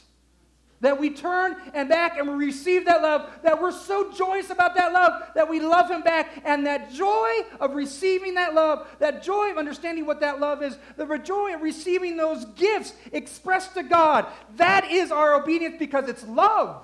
that 0.81 1.01
we 1.01 1.11
turn 1.11 1.57
and 1.75 1.89
back 1.89 2.19
and 2.19 2.29
we 2.29 2.47
receive 2.47 2.85
that 2.85 3.03
love, 3.03 3.31
that 3.43 3.61
we're 3.61 3.73
so 3.73 4.13
joyous 4.13 4.51
about 4.51 4.75
that 4.77 4.93
love 4.93 5.23
that 5.35 5.49
we 5.49 5.61
love 5.61 5.91
Him 5.91 6.03
back. 6.03 6.43
And 6.45 6.67
that 6.67 6.93
joy 6.93 7.31
of 7.61 7.75
receiving 7.75 8.35
that 8.35 8.55
love, 8.55 8.87
that 8.99 9.23
joy 9.23 9.51
of 9.51 9.59
understanding 9.59 10.07
what 10.07 10.21
that 10.21 10.41
love 10.41 10.63
is, 10.63 10.77
the 10.97 11.07
joy 11.19 11.55
of 11.55 11.63
receiving 11.63 12.17
those 12.17 12.45
gifts 12.57 12.93
expressed 13.13 13.75
to 13.75 13.83
God, 13.83 14.27
that 14.57 14.91
is 14.91 15.11
our 15.11 15.35
obedience 15.35 15.77
because 15.79 16.09
it's 16.09 16.27
love. 16.27 16.83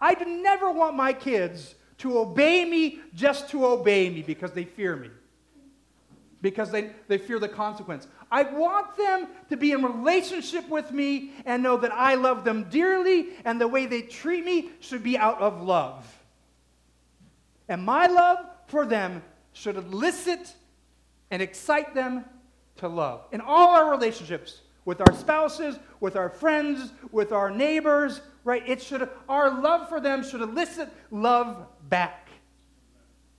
I 0.00 0.14
never 0.14 0.70
want 0.70 0.94
my 0.94 1.12
kids 1.12 1.74
to 1.98 2.18
obey 2.18 2.64
me 2.64 3.00
just 3.14 3.48
to 3.50 3.64
obey 3.64 4.10
me 4.10 4.22
because 4.22 4.52
they 4.52 4.64
fear 4.64 4.94
me 4.96 5.10
because 6.46 6.70
they, 6.70 6.90
they 7.08 7.18
fear 7.18 7.40
the 7.40 7.48
consequence. 7.48 8.06
I 8.30 8.44
want 8.44 8.96
them 8.96 9.26
to 9.48 9.56
be 9.56 9.72
in 9.72 9.82
relationship 9.82 10.68
with 10.68 10.92
me 10.92 11.32
and 11.44 11.60
know 11.60 11.76
that 11.78 11.90
I 11.90 12.14
love 12.14 12.44
them 12.44 12.68
dearly, 12.70 13.30
and 13.44 13.60
the 13.60 13.66
way 13.66 13.86
they 13.86 14.02
treat 14.02 14.44
me 14.44 14.70
should 14.78 15.02
be 15.02 15.18
out 15.18 15.40
of 15.40 15.60
love. 15.60 16.06
And 17.68 17.82
my 17.82 18.06
love 18.06 18.38
for 18.68 18.86
them 18.86 19.24
should 19.54 19.74
elicit 19.74 20.54
and 21.32 21.42
excite 21.42 21.96
them 21.96 22.24
to 22.76 22.86
love. 22.86 23.26
In 23.32 23.40
all 23.40 23.70
our 23.70 23.90
relationships, 23.90 24.60
with 24.84 25.00
our 25.00 25.12
spouses, 25.16 25.80
with 25.98 26.14
our 26.14 26.28
friends, 26.28 26.92
with 27.10 27.32
our 27.32 27.50
neighbors, 27.50 28.20
right? 28.44 28.62
It 28.68 28.80
should 28.80 29.10
our 29.28 29.60
love 29.60 29.88
for 29.88 29.98
them 29.98 30.22
should 30.22 30.42
elicit 30.42 30.90
love 31.10 31.66
back 31.88 32.28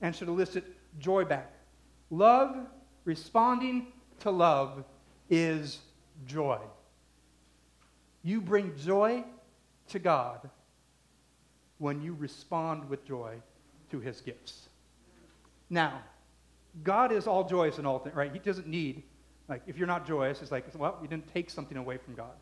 and 0.02 0.14
should 0.14 0.28
elicit 0.28 0.66
joy 1.00 1.24
back. 1.24 1.54
Love 2.10 2.68
responding 3.08 3.88
to 4.20 4.30
love 4.30 4.84
is 5.30 5.80
joy. 6.26 6.60
You 8.24 8.42
bring 8.42 8.76
joy 8.78 9.24
to 9.90 10.00
God 10.00 10.50
when 11.78 12.02
you 12.02 12.14
respond 12.20 12.90
with 12.90 13.06
joy 13.06 13.36
to 13.92 14.00
his 14.00 14.20
gifts. 14.22 14.68
Now, 15.70 16.02
God 16.84 17.12
is 17.12 17.28
all 17.28 17.48
joyous 17.48 17.78
and 17.78 17.88
all 17.88 18.00
things, 18.00 18.16
right? 18.16 18.32
He 18.32 18.40
doesn't 18.40 18.68
need, 18.68 19.04
like, 19.48 19.62
if 19.68 19.78
you're 19.78 19.88
not 19.88 20.06
joyous, 20.06 20.42
it's 20.42 20.52
like, 20.52 20.66
well, 20.78 20.98
you 21.02 21.08
didn't 21.08 21.32
take 21.34 21.50
something 21.50 21.78
away 21.78 21.98
from 21.98 22.14
God. 22.14 22.36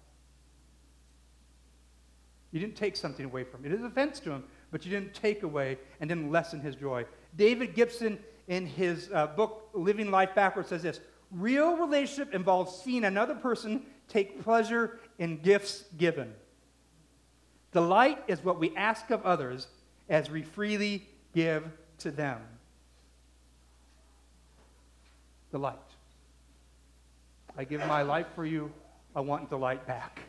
You 2.52 2.60
didn't 2.60 2.76
take 2.76 2.96
something 2.96 3.26
away 3.26 3.44
from 3.44 3.64
him. 3.64 3.72
It 3.72 3.76
is 3.80 3.84
offense 3.84 4.20
to 4.22 4.32
him, 4.32 4.44
but 4.72 4.86
you 4.86 4.92
didn't 4.92 5.14
take 5.14 5.44
away 5.44 5.78
and 6.00 6.10
didn't 6.10 6.32
lessen 6.32 6.62
his 6.62 6.76
joy. 6.76 7.06
David 7.36 7.76
Gibson, 7.76 8.18
in 8.48 8.66
his 8.66 9.10
uh, 9.14 9.28
book, 9.28 9.70
Living 9.74 10.12
Life 10.12 10.36
Backwards, 10.36 10.70
says 10.70 10.84
this 10.84 11.00
Real 11.32 11.76
relationship 11.76 12.34
involves 12.34 12.82
seeing 12.84 13.04
another 13.04 13.36
person 13.36 13.84
take 14.08 14.44
pleasure 14.44 15.00
in 15.18 15.38
gifts 15.38 15.86
given. 15.98 16.34
Delight 17.72 18.24
is 18.28 18.44
what 18.44 18.60
we 18.60 18.76
ask 18.76 19.10
of 19.10 19.24
others 19.24 19.68
as 20.08 20.30
we 20.30 20.44
freely 20.44 21.08
give 21.34 21.64
to 22.00 22.12
them. 22.12 22.40
Delight. 25.52 25.80
I 27.58 27.64
give 27.64 27.86
my 27.88 28.02
life 28.02 28.28
for 28.36 28.46
you, 28.46 28.72
I 29.16 29.22
want 29.22 29.50
delight 29.50 29.88
back. 29.88 30.20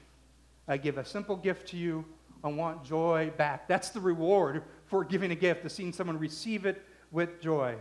I 0.68 0.76
give 0.76 0.98
a 0.98 1.04
simple 1.04 1.36
gift 1.36 1.68
to 1.68 1.76
you, 1.76 2.04
I 2.42 2.48
want 2.48 2.84
joy 2.84 3.32
back. 3.36 3.68
That's 3.68 3.90
the 3.90 4.00
reward 4.00 4.62
for 4.86 5.04
giving 5.04 5.30
a 5.32 5.34
gift, 5.34 5.62
to 5.62 5.70
seeing 5.70 5.92
someone 5.92 6.18
receive 6.18 6.66
it 6.66 6.82
with 7.10 7.40
joy. 7.40 7.76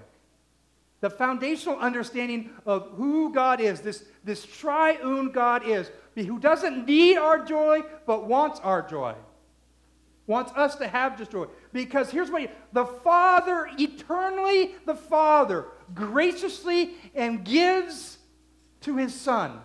The 1.01 1.09
foundational 1.09 1.77
understanding 1.79 2.51
of 2.65 2.91
who 2.95 3.33
God 3.33 3.59
is, 3.59 3.81
this, 3.81 4.05
this 4.23 4.45
triune 4.45 5.31
God 5.31 5.67
is, 5.67 5.91
who 6.15 6.39
doesn't 6.39 6.85
need 6.85 7.17
our 7.17 7.43
joy, 7.43 7.81
but 8.07 8.27
wants 8.27 8.59
our 8.61 8.81
joy. 8.81 9.13
Wants 10.27 10.51
us 10.55 10.75
to 10.77 10.87
have 10.87 11.17
just 11.17 11.31
joy. 11.31 11.45
Because 11.71 12.09
here's 12.09 12.31
what 12.31 12.41
he, 12.41 12.47
the 12.73 12.85
Father, 12.85 13.69
eternally, 13.77 14.73
the 14.85 14.95
Father, 14.95 15.65
graciously 15.93 16.95
and 17.13 17.43
gives 17.43 18.17
to 18.81 18.97
his 18.97 19.13
Son. 19.13 19.59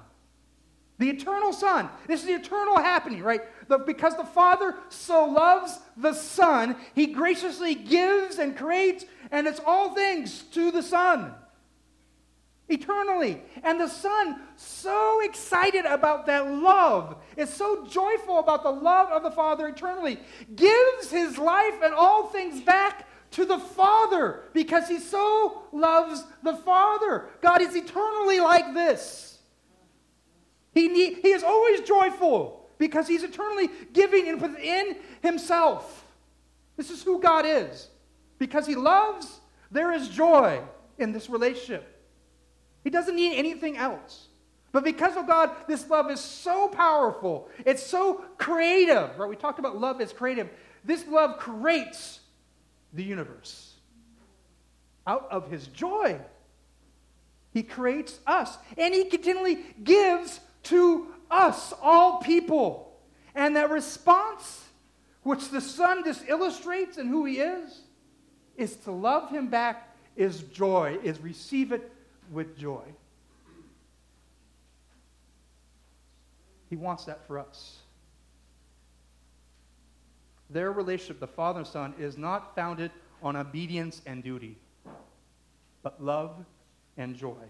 The 0.99 1.09
eternal 1.09 1.55
Son. 1.55 1.89
This 2.07 2.21
is 2.21 2.27
the 2.27 2.35
eternal 2.35 2.77
happening, 2.77 3.23
right? 3.23 3.41
Because 3.79 4.17
the 4.17 4.25
Father 4.25 4.75
so 4.89 5.27
loves 5.27 5.79
the 5.97 6.13
Son, 6.13 6.77
He 6.95 7.07
graciously 7.07 7.75
gives 7.75 8.39
and 8.39 8.57
creates, 8.57 9.05
and 9.31 9.47
it's 9.47 9.61
all 9.65 9.95
things 9.95 10.43
to 10.53 10.71
the 10.71 10.83
Son. 10.83 11.35
Eternally. 12.69 13.43
And 13.65 13.81
the 13.81 13.89
Son, 13.89 14.41
so 14.57 15.21
excited 15.25 15.85
about 15.85 16.27
that 16.27 16.51
love, 16.51 17.17
is 17.37 17.51
so 17.51 17.87
joyful 17.87 18.39
about 18.39 18.63
the 18.63 18.71
love 18.71 19.11
of 19.11 19.23
the 19.23 19.31
Father 19.31 19.69
eternally, 19.69 20.21
gives 20.55 21.11
His 21.11 21.37
life 21.39 21.75
and 21.83 21.93
all 21.95 22.29
things 22.29 22.61
back 22.61 23.09
to 23.33 23.45
the 23.45 23.59
Father 23.59 24.45
because 24.53 24.89
He 24.89 24.99
so 24.99 25.63
loves 25.73 26.25
the 26.43 26.55
Father. 26.57 27.29
God 27.41 27.61
is 27.61 27.75
eternally 27.75 28.41
like 28.41 28.75
this. 28.75 29.39
He, 30.73 30.89
need, 30.89 31.19
he 31.23 31.31
is 31.31 31.43
always 31.43 31.81
joyful 31.81 32.60
because 32.81 33.07
he's 33.07 33.23
eternally 33.23 33.69
giving 33.93 34.27
in 34.27 34.41
within 34.41 34.97
himself. 35.23 36.07
This 36.77 36.91
is 36.91 37.03
who 37.03 37.21
God 37.21 37.45
is. 37.47 37.89
Because 38.39 38.67
he 38.67 38.75
loves, 38.75 39.39
there 39.71 39.93
is 39.93 40.09
joy 40.09 40.63
in 40.97 41.13
this 41.13 41.29
relationship. 41.29 41.87
He 42.83 42.89
doesn't 42.89 43.15
need 43.15 43.37
anything 43.37 43.77
else. 43.77 44.29
But 44.73 44.83
because 44.83 45.15
of 45.17 45.27
God, 45.27 45.51
this 45.69 45.89
love 45.91 46.11
is 46.11 46.21
so 46.21 46.69
powerful. 46.69 47.51
It's 47.67 47.87
so 47.87 48.25
creative. 48.39 49.19
Right? 49.19 49.29
We 49.29 49.37
talked 49.37 49.59
about 49.59 49.79
love 49.79 50.01
as 50.01 50.15
creative. 50.15 50.49
This 50.83 51.07
love 51.07 51.39
creates 51.39 52.21
the 52.95 53.05
universe 53.05 53.75
out 55.07 55.29
of 55.31 55.51
his 55.51 55.67
joy. 55.67 56.19
He 57.53 57.63
creates 57.63 58.21
us, 58.27 58.57
and 58.79 58.95
he 58.95 59.05
continually 59.05 59.59
gives 59.85 60.41
to 60.63 61.09
us, 61.31 61.73
all 61.81 62.19
people. 62.19 62.99
And 63.35 63.57
that 63.57 63.71
response, 63.71 64.65
which 65.23 65.51
the 65.51 65.61
Son 65.61 66.05
just 66.05 66.29
illustrates 66.29 66.99
in 66.99 67.07
who 67.07 67.25
He 67.25 67.39
is, 67.39 67.81
is 68.57 68.77
to 68.77 68.93
love 68.93 69.31
Him 69.31 69.49
back 69.49 69.97
is 70.17 70.43
joy, 70.43 70.99
is 71.03 71.19
receive 71.21 71.73
it 71.73 71.93
with 72.31 72.57
joy. 72.57 72.83
He 76.69 76.77
wants 76.77 77.05
that 77.07 77.27
for 77.27 77.39
us. 77.39 77.79
Their 80.51 80.73
relationship, 80.73 81.21
the 81.21 81.27
Father 81.27 81.61
and 81.61 81.67
Son, 81.67 81.95
is 81.99 82.19
not 82.19 82.55
founded 82.55 82.91
on 83.23 83.37
obedience 83.37 84.03
and 84.07 84.23
duty, 84.23 84.57
but 85.83 86.03
love 86.03 86.45
and 86.97 87.17
joy. 87.17 87.45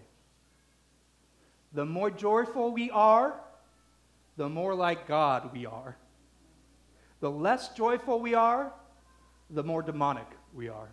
The 1.73 1.85
more 1.85 2.11
joyful 2.11 2.71
we 2.71 2.91
are, 2.91 3.39
the 4.37 4.49
more 4.49 4.73
like 4.73 5.07
God 5.07 5.51
we 5.53 5.65
are. 5.65 5.97
The 7.19 7.29
less 7.29 7.69
joyful 7.69 8.19
we 8.19 8.33
are, 8.33 8.73
the 9.49 9.63
more 9.63 9.81
demonic 9.81 10.27
we 10.53 10.69
are. 10.69 10.89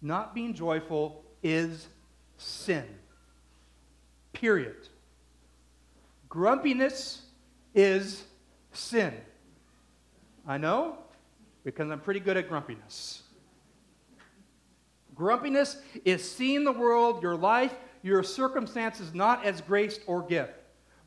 Not 0.00 0.34
being 0.34 0.54
joyful 0.54 1.24
is 1.42 1.88
sin. 2.36 2.84
Period. 4.32 4.88
Grumpiness 6.28 7.22
is 7.74 8.24
sin. 8.72 9.14
I 10.46 10.58
know 10.58 10.98
because 11.64 11.90
I'm 11.90 12.00
pretty 12.00 12.20
good 12.20 12.36
at 12.36 12.48
grumpiness. 12.48 13.22
Grumpiness 15.14 15.78
is 16.04 16.30
seeing 16.30 16.64
the 16.64 16.72
world, 16.72 17.22
your 17.22 17.34
life, 17.34 17.74
your 18.02 18.22
circumstances 18.22 19.12
not 19.12 19.44
as 19.44 19.60
grace 19.60 19.98
or 20.06 20.22
gift, 20.22 20.52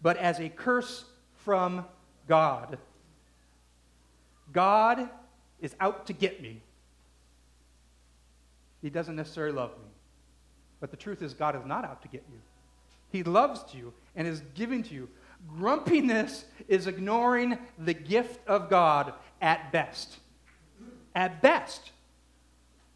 but 0.02 0.18
as 0.18 0.40
a 0.40 0.50
curse 0.50 1.06
from 1.44 1.86
God. 2.28 2.78
God 4.52 5.10
is 5.60 5.76
out 5.80 6.08
to 6.08 6.14
get 6.14 6.42
me. 6.42 6.62
He 8.82 8.90
doesn't 8.90 9.16
necessarily 9.16 9.54
love 9.54 9.72
me. 9.72 9.90
But 10.80 10.92
the 10.92 10.98
truth 10.98 11.22
is, 11.22 11.34
God 11.34 11.56
is 11.56 11.66
not 11.66 11.86
out 11.86 12.02
to 12.02 12.08
get 12.08 12.24
you. 12.32 12.40
He 13.12 13.24
loves 13.24 13.74
you 13.74 13.94
and 14.16 14.28
is 14.28 14.42
giving 14.56 14.84
to 14.84 14.94
you. 14.94 15.10
Grumpiness 15.48 16.46
is 16.68 16.88
ignoring 16.88 17.58
the 17.78 17.94
gift 17.94 18.48
of 18.48 18.70
God 18.70 19.14
at 19.42 19.72
best. 19.72 20.18
At 21.16 21.42
best. 21.42 21.92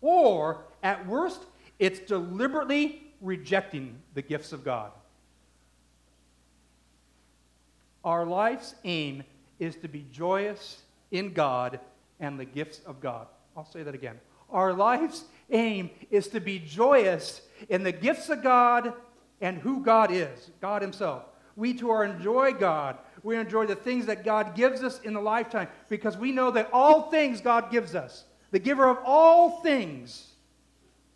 Or, 0.01 0.65
at 0.81 1.05
worst, 1.07 1.41
it's 1.79 1.99
deliberately 1.99 3.03
rejecting 3.21 3.99
the 4.13 4.21
gifts 4.21 4.53
of 4.53 4.63
God. 4.63 4.91
Our 8.05 8.23
life's 8.23 8.75
aim 8.83 9.23
is 9.59 9.75
to 9.77 9.87
be 9.87 10.05
joyous 10.11 10.83
in 11.11 11.33
God 11.33 11.79
and 12.19 12.39
the 12.39 12.45
gifts 12.45 12.79
of 12.85 13.01
God. 13.01 13.27
I'll 13.57 13.65
say 13.65 13.81
that 13.81 13.95
again. 13.95 14.19
Our 14.51 14.73
life's 14.73 15.25
aim 15.49 15.89
is 16.11 16.27
to 16.29 16.39
be 16.39 16.59
joyous 16.59 17.41
in 17.67 17.83
the 17.83 17.91
gifts 17.91 18.29
of 18.29 18.43
God 18.43 18.93
and 19.41 19.57
who 19.57 19.83
God 19.83 20.11
is, 20.11 20.51
God 20.61 20.83
Himself. 20.83 21.23
We 21.55 21.73
too 21.73 21.89
are 21.89 22.03
enjoy 22.03 22.53
God. 22.53 22.97
We 23.23 23.37
enjoy 23.37 23.65
the 23.65 23.75
things 23.75 24.05
that 24.05 24.23
God 24.23 24.55
gives 24.55 24.83
us 24.83 25.01
in 25.01 25.13
the 25.13 25.21
lifetime 25.21 25.67
because 25.89 26.15
we 26.15 26.31
know 26.31 26.51
that 26.51 26.69
all 26.71 27.09
things 27.09 27.41
God 27.41 27.71
gives 27.71 27.95
us, 27.95 28.25
the 28.51 28.59
giver 28.59 28.87
of 28.87 28.99
all 29.03 29.61
things, 29.61 30.27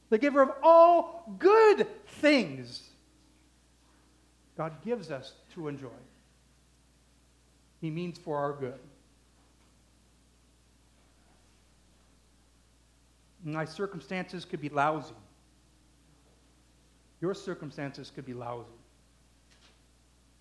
the 0.09 0.17
giver 0.17 0.41
of 0.41 0.51
all 0.63 1.35
good 1.37 1.85
things 2.07 2.89
God 4.57 4.73
gives 4.83 5.11
us 5.11 5.33
to 5.53 5.67
enjoy. 5.67 5.89
He 7.81 7.89
means 7.89 8.17
for 8.17 8.37
our 8.37 8.53
good. 8.53 8.79
My 13.43 13.65
circumstances 13.65 14.43
could 14.43 14.59
be 14.59 14.69
lousy. 14.69 15.13
Your 17.21 17.33
circumstances 17.33 18.11
could 18.13 18.25
be 18.25 18.33
lousy. 18.33 18.67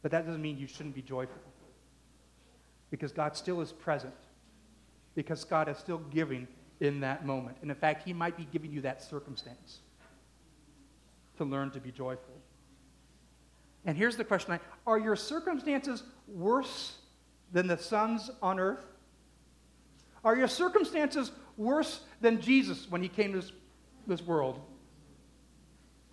But 0.02 0.10
that 0.12 0.26
doesn't 0.26 0.42
mean 0.42 0.58
you 0.58 0.66
shouldn't 0.66 0.94
be 0.94 1.02
joyful. 1.02 1.40
Because 2.90 3.12
God 3.12 3.36
still 3.36 3.60
is 3.60 3.72
present. 3.72 4.14
Because 5.14 5.44
God 5.44 5.68
is 5.68 5.78
still 5.78 5.98
giving 5.98 6.48
in 6.80 7.00
that 7.00 7.26
moment. 7.26 7.56
And 7.62 7.70
in 7.70 7.76
fact, 7.76 8.04
He 8.04 8.12
might 8.12 8.36
be 8.36 8.46
giving 8.52 8.72
you 8.72 8.80
that 8.82 9.02
circumstance 9.02 9.80
to 11.36 11.44
learn 11.44 11.70
to 11.72 11.80
be 11.80 11.90
joyful. 11.90 12.34
And 13.84 13.96
here's 13.96 14.16
the 14.16 14.24
question 14.24 14.58
Are 14.86 14.98
your 14.98 15.16
circumstances 15.16 16.02
worse 16.26 16.97
than 17.52 17.66
the 17.66 17.78
sons 17.78 18.30
on 18.42 18.58
earth? 18.58 18.84
Are 20.24 20.36
your 20.36 20.48
circumstances 20.48 21.32
worse 21.56 22.00
than 22.20 22.40
Jesus 22.40 22.90
when 22.90 23.02
he 23.02 23.08
came 23.08 23.32
to 23.32 23.40
this, 23.40 23.52
this 24.06 24.22
world? 24.22 24.60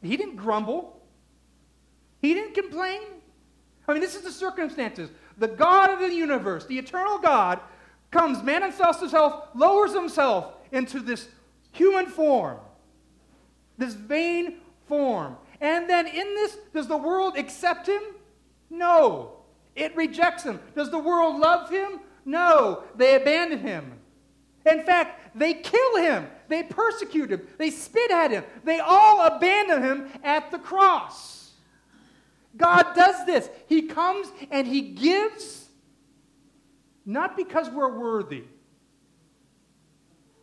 He 0.01 0.15
didn't 0.17 0.35
grumble. 0.35 1.01
He 2.21 2.33
didn't 2.33 2.53
complain. 2.53 3.01
I 3.87 3.93
mean, 3.93 4.01
this 4.01 4.15
is 4.15 4.21
the 4.21 4.31
circumstances. 4.31 5.09
The 5.37 5.47
God 5.47 5.91
of 5.91 5.99
the 5.99 6.13
universe, 6.13 6.65
the 6.65 6.77
eternal 6.77 7.19
God, 7.19 7.59
comes, 8.11 8.41
manifests 8.41 9.01
himself, 9.01 9.49
lowers 9.55 9.93
himself 9.93 10.53
into 10.71 10.99
this 10.99 11.27
human 11.71 12.07
form, 12.07 12.57
this 13.77 13.93
vain 13.93 14.57
form. 14.87 15.37
And 15.59 15.89
then 15.89 16.07
in 16.07 16.35
this, 16.35 16.57
does 16.73 16.87
the 16.87 16.97
world 16.97 17.37
accept 17.37 17.87
him? 17.87 18.01
No. 18.69 19.33
It 19.75 19.95
rejects 19.95 20.43
him. 20.43 20.59
Does 20.75 20.89
the 20.89 20.99
world 20.99 21.39
love 21.39 21.69
him? 21.69 21.99
No. 22.23 22.83
They 22.95 23.15
abandon 23.15 23.59
him. 23.59 23.99
In 24.65 24.83
fact, 24.83 25.37
they 25.37 25.53
kill 25.53 25.97
him. 25.97 26.27
They 26.47 26.63
persecute 26.63 27.31
him. 27.31 27.47
They 27.57 27.69
spit 27.69 28.09
at 28.11 28.31
him. 28.31 28.43
They 28.63 28.79
all 28.79 29.25
abandon 29.25 29.83
him 29.83 30.09
at 30.23 30.49
the 30.51 30.59
cross. 30.59 31.51
God 32.57 32.95
does 32.95 33.25
this. 33.25 33.49
He 33.67 33.83
comes 33.83 34.27
and 34.49 34.65
he 34.65 34.81
gives, 34.81 35.67
not 37.05 37.35
because 37.35 37.69
we're 37.69 37.97
worthy, 37.97 38.45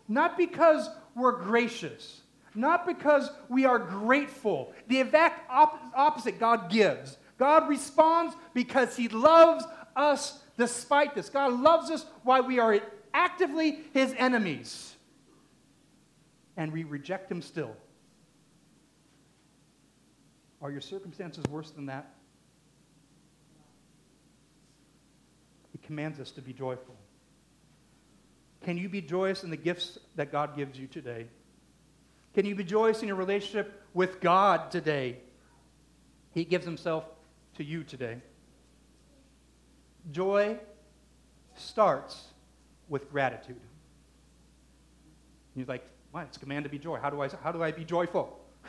not 0.08 0.36
because 0.36 0.88
we're 1.14 1.42
gracious, 1.42 2.20
not 2.54 2.86
because 2.86 3.30
we 3.48 3.64
are 3.64 3.78
grateful. 3.78 4.72
The 4.88 5.00
exact 5.00 5.50
op- 5.50 5.80
opposite 5.96 6.38
God 6.38 6.70
gives. 6.70 7.16
God 7.42 7.68
responds 7.68 8.36
because 8.54 8.94
he 8.96 9.08
loves 9.08 9.64
us 9.96 10.38
despite 10.56 11.16
this. 11.16 11.28
God 11.28 11.52
loves 11.60 11.90
us 11.90 12.06
while 12.22 12.46
we 12.46 12.60
are 12.60 12.78
actively 13.12 13.80
his 13.92 14.14
enemies. 14.16 14.94
And 16.56 16.72
we 16.72 16.84
reject 16.84 17.28
him 17.28 17.42
still. 17.42 17.74
Are 20.60 20.70
your 20.70 20.80
circumstances 20.80 21.42
worse 21.50 21.72
than 21.72 21.86
that? 21.86 22.14
He 25.72 25.78
commands 25.78 26.20
us 26.20 26.30
to 26.30 26.40
be 26.40 26.52
joyful. 26.52 26.94
Can 28.62 28.78
you 28.78 28.88
be 28.88 29.00
joyous 29.00 29.42
in 29.42 29.50
the 29.50 29.56
gifts 29.56 29.98
that 30.14 30.30
God 30.30 30.56
gives 30.56 30.78
you 30.78 30.86
today? 30.86 31.26
Can 32.34 32.46
you 32.46 32.54
be 32.54 32.62
joyous 32.62 33.02
in 33.02 33.08
your 33.08 33.16
relationship 33.16 33.82
with 33.94 34.20
God 34.20 34.70
today? 34.70 35.16
He 36.34 36.44
gives 36.44 36.64
himself 36.64 37.04
to 37.56 37.64
you 37.64 37.84
today. 37.84 38.18
Joy 40.10 40.58
starts 41.54 42.28
with 42.88 43.10
gratitude. 43.10 43.60
You're 45.54 45.66
like, 45.66 45.84
why? 46.10 46.22
It's 46.24 46.38
command 46.38 46.64
to 46.64 46.70
be 46.70 46.78
joy. 46.78 46.98
How 46.98 47.10
do 47.10 47.22
I, 47.22 47.28
how 47.42 47.52
do 47.52 47.62
I 47.62 47.72
be 47.72 47.84
joyful? 47.84 48.38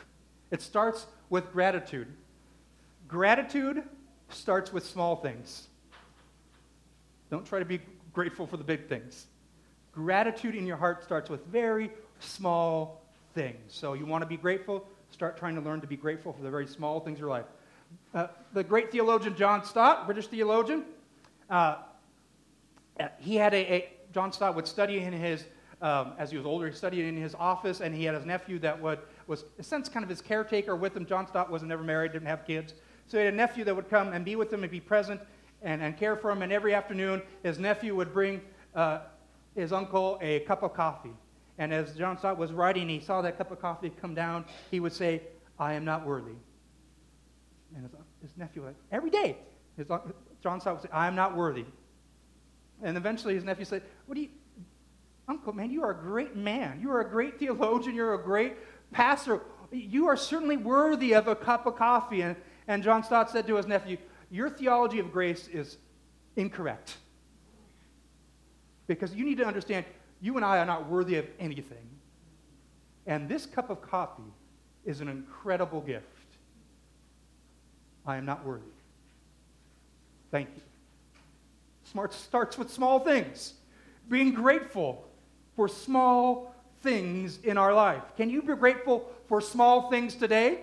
It 0.50 0.62
starts 0.62 1.06
with 1.30 1.50
gratitude. 1.52 2.06
Gratitude 3.08 3.82
starts 4.28 4.72
with 4.72 4.86
small 4.86 5.16
things. 5.16 5.66
Don't 7.30 7.44
try 7.44 7.58
to 7.58 7.64
be 7.64 7.80
grateful 8.12 8.46
for 8.46 8.56
the 8.56 8.62
big 8.62 8.88
things. 8.88 9.26
Gratitude 9.92 10.54
in 10.54 10.66
your 10.66 10.76
heart 10.76 11.02
starts 11.02 11.28
with 11.28 11.44
very 11.46 11.90
small 12.20 13.02
things. 13.34 13.58
So 13.68 13.94
you 13.94 14.06
want 14.06 14.22
to 14.22 14.28
be 14.28 14.36
grateful? 14.36 14.86
Start 15.10 15.36
trying 15.36 15.54
to 15.56 15.60
learn 15.60 15.80
to 15.80 15.86
be 15.86 15.96
grateful 15.96 16.32
for 16.32 16.42
the 16.42 16.50
very 16.50 16.66
small 16.66 17.00
things 17.00 17.18
in 17.18 17.20
your 17.20 17.30
life. 17.30 17.46
Uh, 18.14 18.28
the 18.52 18.62
great 18.62 18.92
theologian 18.92 19.34
John 19.36 19.64
Stott, 19.64 20.06
British 20.06 20.28
theologian, 20.28 20.84
uh, 21.50 21.76
he 23.18 23.36
had 23.36 23.52
a, 23.54 23.72
a, 23.72 23.88
John 24.12 24.32
Stott 24.32 24.54
would 24.54 24.68
study 24.68 24.98
in 25.00 25.12
his, 25.12 25.44
um, 25.82 26.12
as 26.18 26.30
he 26.30 26.36
was 26.36 26.46
older, 26.46 26.68
he 26.68 26.74
studied 26.74 27.04
in 27.06 27.16
his 27.16 27.34
office, 27.34 27.80
and 27.80 27.94
he 27.94 28.04
had 28.04 28.14
his 28.14 28.24
nephew 28.24 28.58
that 28.60 28.80
would, 28.80 29.00
was, 29.26 29.42
in 29.42 29.60
a 29.60 29.62
sense, 29.62 29.88
kind 29.88 30.04
of 30.04 30.08
his 30.08 30.20
caretaker 30.20 30.76
with 30.76 30.96
him. 30.96 31.04
John 31.04 31.26
Stott 31.26 31.50
was 31.50 31.62
never 31.62 31.82
married, 31.82 32.12
didn't 32.12 32.28
have 32.28 32.46
kids. 32.46 32.74
So 33.06 33.18
he 33.18 33.24
had 33.24 33.34
a 33.34 33.36
nephew 33.36 33.64
that 33.64 33.74
would 33.74 33.90
come 33.90 34.12
and 34.12 34.24
be 34.24 34.36
with 34.36 34.52
him 34.52 34.62
and 34.62 34.70
be 34.70 34.80
present 34.80 35.20
and, 35.62 35.82
and 35.82 35.96
care 35.96 36.16
for 36.16 36.30
him. 36.30 36.42
And 36.42 36.52
every 36.52 36.74
afternoon, 36.74 37.22
his 37.42 37.58
nephew 37.58 37.94
would 37.96 38.12
bring 38.12 38.40
uh, 38.74 39.00
his 39.54 39.72
uncle 39.72 40.18
a 40.22 40.40
cup 40.40 40.62
of 40.62 40.74
coffee. 40.74 41.12
And 41.58 41.72
as 41.72 41.94
John 41.94 42.18
Stott 42.18 42.38
was 42.38 42.52
writing, 42.52 42.88
he 42.88 43.00
saw 43.00 43.22
that 43.22 43.38
cup 43.38 43.50
of 43.50 43.60
coffee 43.60 43.90
come 44.00 44.14
down. 44.14 44.44
He 44.70 44.80
would 44.80 44.92
say, 44.92 45.22
I 45.58 45.74
am 45.74 45.84
not 45.84 46.06
worthy. 46.06 46.34
And 47.74 47.82
his, 47.82 47.92
his 48.22 48.36
nephew, 48.36 48.62
would, 48.62 48.74
every 48.92 49.10
day, 49.10 49.36
his, 49.76 49.88
John 50.42 50.60
Stott 50.60 50.74
would 50.74 50.82
say, 50.82 50.88
I 50.92 51.06
am 51.06 51.14
not 51.14 51.36
worthy. 51.36 51.64
And 52.82 52.96
eventually 52.96 53.34
his 53.34 53.44
nephew 53.44 53.64
said, 53.64 53.82
What 54.06 54.14
do 54.14 54.22
you, 54.22 54.28
Uncle, 55.26 55.52
man, 55.52 55.70
you 55.70 55.82
are 55.82 55.90
a 55.90 55.96
great 55.96 56.36
man. 56.36 56.80
You 56.80 56.90
are 56.90 57.00
a 57.00 57.08
great 57.08 57.38
theologian. 57.38 57.94
You're 57.94 58.14
a 58.14 58.22
great 58.22 58.54
pastor. 58.92 59.40
You 59.72 60.06
are 60.08 60.16
certainly 60.16 60.56
worthy 60.56 61.14
of 61.14 61.28
a 61.28 61.34
cup 61.34 61.66
of 61.66 61.76
coffee. 61.76 62.20
And, 62.20 62.36
and 62.68 62.82
John 62.82 63.02
Stott 63.02 63.30
said 63.30 63.46
to 63.46 63.56
his 63.56 63.66
nephew, 63.66 63.96
Your 64.30 64.50
theology 64.50 64.98
of 64.98 65.12
grace 65.12 65.48
is 65.48 65.78
incorrect. 66.36 66.98
Because 68.86 69.14
you 69.14 69.24
need 69.24 69.38
to 69.38 69.46
understand, 69.46 69.86
you 70.20 70.36
and 70.36 70.44
I 70.44 70.58
are 70.58 70.66
not 70.66 70.88
worthy 70.88 71.16
of 71.16 71.26
anything. 71.40 71.88
And 73.06 73.28
this 73.28 73.46
cup 73.46 73.70
of 73.70 73.80
coffee 73.80 74.22
is 74.84 75.00
an 75.00 75.08
incredible 75.08 75.80
gift. 75.80 76.06
I 78.06 78.16
am 78.16 78.24
not 78.24 78.44
worthy. 78.44 78.64
Thank 80.30 80.48
you. 80.54 80.62
Smart 81.84 82.12
starts 82.12 82.58
with 82.58 82.70
small 82.70 83.00
things. 83.00 83.54
Being 84.08 84.32
grateful 84.32 85.06
for 85.56 85.68
small 85.68 86.54
things 86.82 87.38
in 87.44 87.56
our 87.56 87.72
life. 87.72 88.02
Can 88.16 88.28
you 88.30 88.42
be 88.42 88.54
grateful 88.54 89.10
for 89.28 89.40
small 89.40 89.90
things 89.90 90.14
today? 90.14 90.60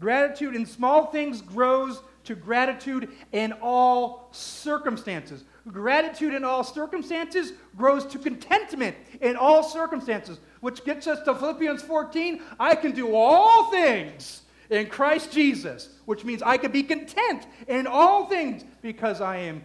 Gratitude 0.00 0.56
in 0.56 0.66
small 0.66 1.06
things 1.06 1.40
grows 1.40 2.00
to 2.24 2.34
gratitude 2.34 3.10
in 3.32 3.52
all 3.60 4.28
circumstances. 4.32 5.44
Gratitude 5.68 6.34
in 6.34 6.44
all 6.44 6.64
circumstances 6.64 7.52
grows 7.76 8.04
to 8.06 8.18
contentment 8.18 8.96
in 9.20 9.36
all 9.36 9.62
circumstances, 9.62 10.40
which 10.60 10.84
gets 10.84 11.06
us 11.06 11.22
to 11.24 11.34
Philippians 11.34 11.82
14. 11.82 12.42
I 12.58 12.74
can 12.74 12.92
do 12.92 13.14
all 13.14 13.70
things 13.70 14.41
in 14.72 14.86
Christ 14.86 15.32
Jesus, 15.32 15.88
which 16.06 16.24
means 16.24 16.42
I 16.42 16.56
can 16.56 16.72
be 16.72 16.82
content 16.82 17.46
in 17.68 17.86
all 17.86 18.26
things 18.26 18.64
because 18.80 19.20
I 19.20 19.36
am 19.36 19.62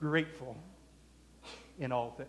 grateful 0.00 0.56
in 1.78 1.92
all 1.92 2.10
things. 2.10 2.28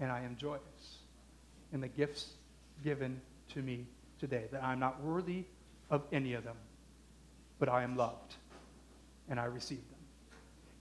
And 0.00 0.12
I 0.12 0.20
am 0.20 0.36
joyous 0.36 0.60
in 1.72 1.80
the 1.80 1.88
gifts 1.88 2.34
given 2.84 3.20
to 3.54 3.62
me 3.62 3.86
today, 4.20 4.44
that 4.52 4.62
I'm 4.62 4.78
not 4.78 5.02
worthy 5.02 5.44
of 5.90 6.02
any 6.12 6.34
of 6.34 6.44
them, 6.44 6.56
but 7.58 7.68
I 7.68 7.82
am 7.82 7.96
loved 7.96 8.34
and 9.28 9.40
I 9.40 9.44
receive 9.46 9.78
them. 9.78 9.98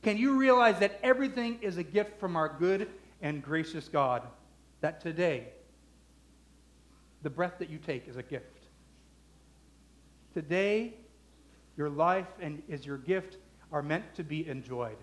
Can 0.04 0.17
you 0.17 0.38
realize 0.38 0.80
that 0.80 1.00
everything 1.02 1.60
is 1.62 1.78
a 1.78 1.84
gift 1.84 2.20
from 2.20 2.36
our 2.36 2.50
good 2.50 2.89
and 3.22 3.41
gracious 3.41 3.88
God? 3.88 4.24
That 4.82 5.02
today, 5.02 5.48
the 7.24 7.30
breath 7.30 7.54
that 7.60 7.70
you 7.70 7.78
take 7.78 8.08
is 8.08 8.17
a 8.17 8.24
gift. 8.24 8.57
Today, 10.38 10.93
your 11.78 11.89
life 11.89 12.28
and 12.39 12.62
is 12.69 12.86
your 12.86 13.00
gift 13.00 13.38
are 13.71 13.82
meant 13.82 14.13
to 14.13 14.23
be 14.23 14.47
enjoyed. 14.47 15.00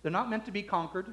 They're 0.00 0.10
not 0.10 0.30
meant 0.30 0.46
to 0.46 0.50
be 0.50 0.62
conquered. 0.62 1.08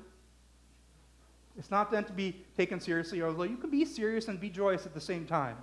It's 1.58 1.70
not 1.70 1.92
meant 1.92 2.08
to 2.08 2.14
be 2.14 2.38
taken 2.56 2.80
seriously, 2.80 3.22
although 3.22 3.44
you 3.44 3.58
can 3.58 3.70
be 3.70 3.84
serious 3.84 4.30
and 4.30 4.40
be 4.40 4.50
joyous 4.50 4.86
at 4.86 4.94
the 4.94 5.02
same 5.02 5.26
time. 5.26 5.58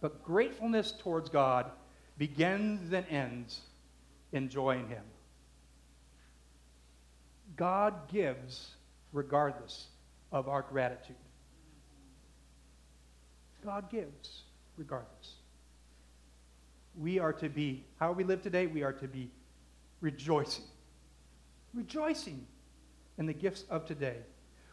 But 0.00 0.22
gratefulness 0.22 0.92
towards 0.92 1.28
God 1.28 1.68
begins 2.16 2.92
and 2.92 3.04
ends 3.10 3.62
in 4.30 4.48
joy 4.48 4.78
in 4.78 4.86
Him. 4.86 5.02
God 7.56 7.94
gives 8.06 8.76
regardless 9.12 9.88
of 10.30 10.48
our 10.48 10.62
gratitude. 10.62 11.16
God 13.64 13.90
gives 13.90 14.41
regardless. 14.76 15.34
We 16.98 17.18
are 17.18 17.32
to 17.34 17.48
be, 17.48 17.84
how 17.98 18.12
we 18.12 18.24
live 18.24 18.42
today, 18.42 18.66
we 18.66 18.82
are 18.82 18.92
to 18.92 19.08
be 19.08 19.30
rejoicing. 20.00 20.64
Rejoicing 21.74 22.46
in 23.18 23.26
the 23.26 23.32
gifts 23.32 23.64
of 23.70 23.86
today. 23.86 24.16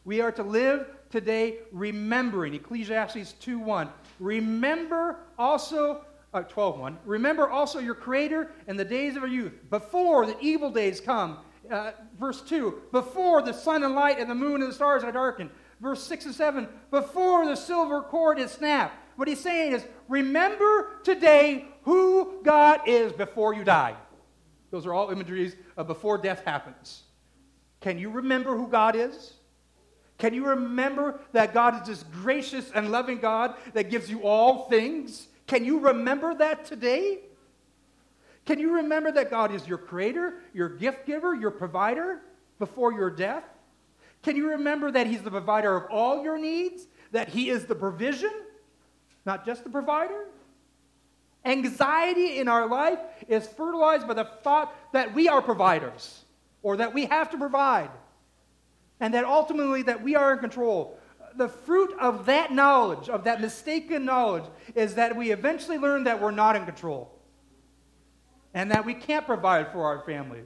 We 0.06 0.22
are 0.22 0.32
to 0.34 0.44
live 0.44 0.88
today 1.10 1.60
remembering, 1.72 2.54
Ecclesiastes 2.54 3.36
2.1. 3.42 3.90
Remember 4.20 5.18
also, 5.38 6.06
uh, 6.34 6.42
12.1. 6.44 6.98
Remember 7.06 7.50
also 7.50 7.80
your 7.80 7.96
Creator 7.96 8.52
in 8.68 8.78
the 8.78 8.86
days 8.86 9.16
of 9.16 9.24
your 9.24 9.32
youth, 9.32 9.54
before 9.70 10.26
the 10.26 10.38
evil 10.40 10.72
days 10.72 11.00
come. 11.00 11.40
Uh, 11.70 11.92
verse 12.20 12.42
2, 12.42 12.82
before 12.92 13.44
the 13.44 13.54
sun 13.54 13.84
and 13.84 13.94
light 13.94 14.18
and 14.18 14.30
the 14.30 14.36
moon 14.36 14.62
and 14.62 14.72
the 14.72 14.74
stars 14.74 15.04
are 15.04 15.12
darkened. 15.12 15.52
Verse 15.80 16.02
6 16.04 16.26
and 16.26 16.36
7, 16.36 16.68
before 16.90 17.46
the 17.46 17.56
silver 17.56 18.02
cord 18.02 18.40
is 18.40 18.52
snapped. 18.52 18.96
What 19.20 19.28
he's 19.28 19.42
saying 19.42 19.74
is, 19.74 19.86
remember 20.08 21.02
today 21.04 21.66
who 21.82 22.40
God 22.42 22.88
is 22.88 23.12
before 23.12 23.54
you 23.54 23.66
die. 23.66 23.98
Those 24.72 24.86
are 24.86 24.94
all 24.94 25.10
imageries 25.10 25.58
of 25.76 25.88
before 25.88 26.18
death 26.18 26.46
happens. 26.46 27.04
Can 27.82 28.00
you 28.00 28.12
remember 28.12 28.56
who 28.56 28.70
God 28.70 28.96
is? 28.96 29.34
Can 30.20 30.34
you 30.34 30.46
remember 30.46 31.20
that 31.34 31.54
God 31.54 31.82
is 31.82 31.86
this 31.86 32.04
gracious 32.22 32.72
and 32.74 32.94
loving 32.94 33.18
God 33.18 33.56
that 33.74 33.90
gives 33.90 34.10
you 34.10 34.22
all 34.24 34.70
things? 34.70 35.28
Can 35.48 35.66
you 35.66 35.80
remember 35.80 36.34
that 36.36 36.64
today? 36.64 37.20
Can 38.46 38.58
you 38.58 38.76
remember 38.76 39.12
that 39.12 39.30
God 39.30 39.54
is 39.54 39.68
your 39.68 39.80
creator, 39.80 40.36
your 40.54 40.70
gift 40.70 41.06
giver, 41.06 41.36
your 41.36 41.52
provider 41.52 42.22
before 42.58 42.94
your 42.94 43.10
death? 43.10 43.44
Can 44.24 44.38
you 44.38 44.52
remember 44.52 44.90
that 44.92 45.08
He's 45.08 45.24
the 45.24 45.32
provider 45.32 45.76
of 45.76 45.92
all 45.92 46.24
your 46.24 46.38
needs? 46.38 46.88
That 47.12 47.28
He 47.28 47.50
is 47.50 47.66
the 47.66 47.76
provision, 47.76 48.32
not 49.26 49.46
just 49.46 49.64
the 49.64 49.70
provider? 49.70 50.26
Anxiety 51.46 52.38
in 52.38 52.48
our 52.48 52.68
life 52.68 53.00
is 53.28 53.48
fertilized 53.48 54.08
by 54.08 54.14
the 54.14 54.26
thought 54.26 54.76
that 54.94 55.14
we 55.14 55.28
are 55.30 55.42
providers 55.42 56.24
or 56.62 56.78
that 56.78 56.94
we 56.94 57.06
have 57.06 57.30
to 57.32 57.38
provide 57.38 57.90
and 59.00 59.14
that 59.14 59.24
ultimately 59.24 59.82
that 59.84 60.04
we 60.04 60.16
are 60.16 60.34
in 60.34 60.40
control. 60.40 61.00
The 61.36 61.48
fruit 61.48 61.96
of 62.00 62.26
that 62.26 62.52
knowledge, 62.52 63.08
of 63.08 63.24
that 63.24 63.40
mistaken 63.40 64.04
knowledge, 64.04 64.44
is 64.76 64.96
that 64.96 65.16
we 65.16 65.32
eventually 65.32 65.78
learn 65.78 66.04
that 66.04 66.22
we're 66.22 66.32
not 66.32 66.56
in 66.56 66.66
control 66.66 67.12
and 68.54 68.72
that 68.72 68.86
we 68.86 68.94
can't 68.94 69.26
provide 69.26 69.72
for 69.72 69.86
our 69.86 70.04
family 70.06 70.42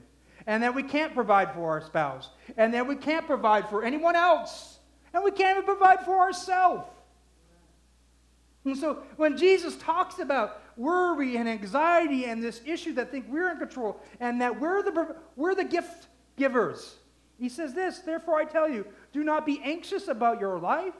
and 0.45 0.62
that 0.62 0.75
we 0.75 0.83
can't 0.83 1.15
provide 1.15 1.53
for 1.53 1.71
our 1.71 1.81
spouse 1.81 2.29
and 2.57 2.73
that 2.73 2.86
we 2.86 2.95
can't 2.95 3.25
provide 3.25 3.69
for 3.69 3.83
anyone 3.83 4.15
else 4.15 4.77
and 5.13 5.23
we 5.23 5.31
can't 5.31 5.57
even 5.57 5.65
provide 5.65 6.03
for 6.05 6.19
ourselves. 6.19 6.88
And 8.65 8.78
so 8.78 9.04
when 9.17 9.38
Jesus 9.38 9.76
talks 9.76 10.19
about 10.19 10.62
worry 10.78 11.36
and 11.36 11.49
anxiety 11.49 12.26
and 12.26 12.41
this 12.41 12.62
issue 12.65 12.93
that 12.93 13.12
think 13.12 13.26
we're 13.30 13.52
in 13.52 13.58
control 13.58 13.99
and 14.19 14.41
that 14.41 14.60
we're 14.60 14.82
the, 14.82 15.15
we're 15.36 15.56
the 15.56 15.65
gift 15.65 16.08
givers, 16.38 16.95
he 17.38 17.49
says 17.49 17.73
this, 17.73 17.99
therefore 17.99 18.36
I 18.36 18.45
tell 18.45 18.69
you, 18.69 18.86
do 19.12 19.23
not 19.23 19.45
be 19.45 19.60
anxious 19.63 20.08
about 20.08 20.39
your 20.39 20.60
life, 20.60 20.93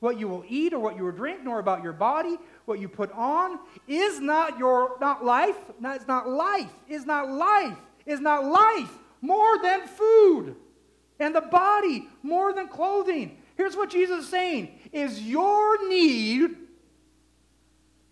what 0.00 0.18
you 0.18 0.28
will 0.28 0.44
eat 0.48 0.72
or 0.72 0.78
what 0.78 0.96
you 0.96 1.04
will 1.04 1.12
drink, 1.12 1.44
nor 1.44 1.58
about 1.58 1.82
your 1.82 1.92
body, 1.92 2.36
what 2.64 2.78
you 2.78 2.88
put 2.88 3.10
on. 3.12 3.58
Is 3.88 4.20
not 4.20 4.58
your 4.58 4.96
not 5.00 5.24
life, 5.24 5.56
not, 5.80 5.96
it's 5.96 6.08
not 6.08 6.28
life, 6.28 6.70
is 6.88 7.06
not 7.06 7.30
life, 7.30 7.78
is 8.04 8.20
not 8.20 8.44
life 8.44 8.98
more 9.22 9.58
than 9.62 9.86
food, 9.86 10.56
and 11.18 11.34
the 11.34 11.40
body 11.40 12.08
more 12.22 12.52
than 12.52 12.68
clothing. 12.68 13.38
Here's 13.56 13.76
what 13.76 13.90
Jesus 13.90 14.24
is 14.24 14.30
saying 14.30 14.78
is 14.92 15.22
your 15.22 15.88
need 15.88 16.56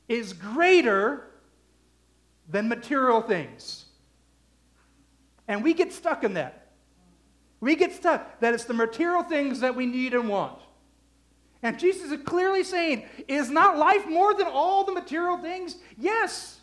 is 0.09 0.33
greater 0.33 1.28
than 2.48 2.68
material 2.68 3.20
things. 3.20 3.87
And 5.48 5.62
we 5.64 5.74
get 5.74 5.92
stuck 5.92 6.24
in 6.24 6.35
that. 6.35 6.70
We 7.61 7.76
get 7.76 7.92
stuck 7.92 8.40
that 8.40 8.55
it's 8.55 8.64
the 8.64 8.74
material 8.74 9.22
things 9.22 9.61
that 9.61 9.74
we 9.74 9.87
need 9.87 10.14
and 10.14 10.28
want. 10.28 10.59
And 11.62 11.78
Jesus 11.78 12.11
is 12.11 12.20
clearly 12.24 12.64
saying, 12.64 13.05
Is 13.28 13.50
not 13.50 13.78
life 13.78 14.07
more 14.09 14.35
than 14.35 14.48
all 14.48 14.85
the 14.85 14.92
material 14.92 15.38
things? 15.38 15.76
Yes, 15.96 16.61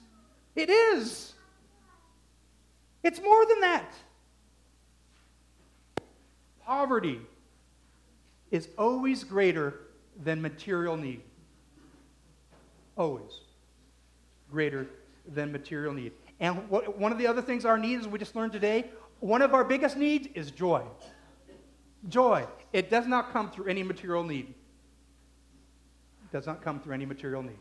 it 0.56 0.70
is. 0.70 1.34
It's 3.02 3.22
more 3.22 3.46
than 3.46 3.62
that. 3.62 3.94
Poverty 6.66 7.22
is 8.52 8.70
always 8.78 9.24
greater 9.24 9.82
than 10.24 10.42
material 10.42 10.98
need. 10.98 11.22
Always 12.96 13.32
greater 14.52 14.88
than 15.28 15.52
material 15.52 15.94
need. 15.94 16.12
And 16.40 16.70
one 16.70 17.12
of 17.12 17.18
the 17.18 17.28
other 17.28 17.42
things 17.42 17.66
our 17.66 17.78
needs 17.78 18.08
we 18.08 18.18
just 18.18 18.36
learned 18.36 18.52
today, 18.52 18.86
one 19.20 19.42
of 19.42 19.54
our 19.54 19.64
biggest 19.64 19.98
needs 19.98 20.28
is 20.34 20.52
joy. 20.52 20.84
Joy. 22.08 22.48
It 22.72 22.90
does 22.90 23.08
not 23.08 23.34
come 23.34 23.52
through 23.52 23.68
any 23.68 23.84
material 23.84 24.24
need. 24.24 24.48
It 24.48 26.32
does 26.32 26.48
not 26.48 26.62
come 26.62 26.80
through 26.80 26.94
any 26.94 27.06
material 27.06 27.44
need. 27.44 27.58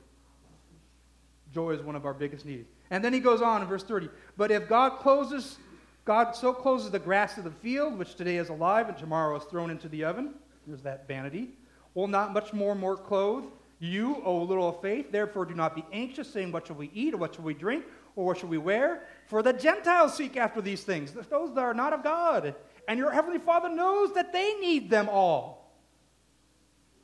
Joy 1.52 1.70
is 1.70 1.82
one 1.82 1.96
of 1.96 2.04
our 2.04 2.14
biggest 2.14 2.44
needs. 2.44 2.68
And 2.90 3.04
then 3.04 3.12
he 3.12 3.20
goes 3.20 3.42
on 3.42 3.62
in 3.62 3.68
verse 3.68 3.82
30. 3.82 4.08
But 4.36 4.50
if 4.50 4.68
God 4.68 4.98
closes, 4.98 5.58
God 6.04 6.32
so 6.32 6.52
closes 6.52 6.90
the 6.90 6.98
grass 6.98 7.36
of 7.36 7.44
the 7.44 7.50
field, 7.50 7.98
which 7.98 8.14
today 8.14 8.36
is 8.36 8.48
alive 8.48 8.88
and 8.88 8.96
tomorrow 8.96 9.36
is 9.36 9.44
thrown 9.44 9.70
into 9.70 9.88
the 9.88 10.04
oven, 10.04 10.34
there's 10.68 10.82
that 10.82 11.08
vanity, 11.08 11.50
will 11.94 12.08
not 12.08 12.32
much 12.32 12.52
more 12.52 12.74
more 12.74 12.96
clothe 12.96 13.44
you, 13.80 14.20
O 14.24 14.42
little 14.42 14.68
of 14.68 14.80
faith? 14.80 15.12
Therefore 15.12 15.44
do 15.44 15.54
not 15.54 15.74
be 15.74 15.84
anxious, 15.92 16.28
saying, 16.30 16.52
What 16.52 16.66
shall 16.66 16.76
we 16.76 16.90
eat, 16.92 17.14
or 17.14 17.18
what 17.18 17.34
shall 17.34 17.44
we 17.44 17.54
drink, 17.54 17.84
or 18.16 18.26
what 18.26 18.38
shall 18.38 18.48
we 18.48 18.58
wear? 18.58 19.02
For 19.26 19.42
the 19.42 19.52
Gentiles 19.52 20.16
seek 20.16 20.36
after 20.36 20.60
these 20.60 20.82
things, 20.82 21.12
those 21.12 21.54
that 21.54 21.60
are 21.60 21.74
not 21.74 21.92
of 21.92 22.02
God. 22.02 22.54
And 22.88 22.98
your 22.98 23.12
heavenly 23.12 23.38
Father 23.38 23.68
knows 23.68 24.14
that 24.14 24.32
they 24.32 24.54
need 24.54 24.90
them 24.90 25.08
all. 25.08 25.72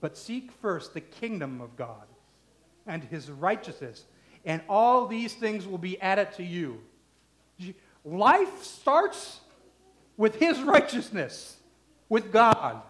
But 0.01 0.17
seek 0.17 0.51
first 0.51 0.95
the 0.95 1.01
kingdom 1.01 1.61
of 1.61 1.77
God 1.77 2.07
and 2.87 3.05
his 3.05 3.31
righteousness, 3.31 4.05
and 4.45 4.61
all 4.69 5.07
these 5.07 5.35
things 5.35 5.67
will 5.67 5.79
be 5.79 6.01
added 6.01 6.33
to 6.33 6.43
you. 6.43 6.81
Life 8.05 8.63
starts 8.63 9.41
with 10.17 10.37
his 10.37 10.61
righteousness, 10.61 11.57
with 12.09 12.33
God. 12.33 12.83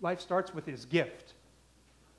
Life 0.00 0.20
starts 0.20 0.52
with 0.54 0.66
his 0.66 0.84
gift. 0.84 1.34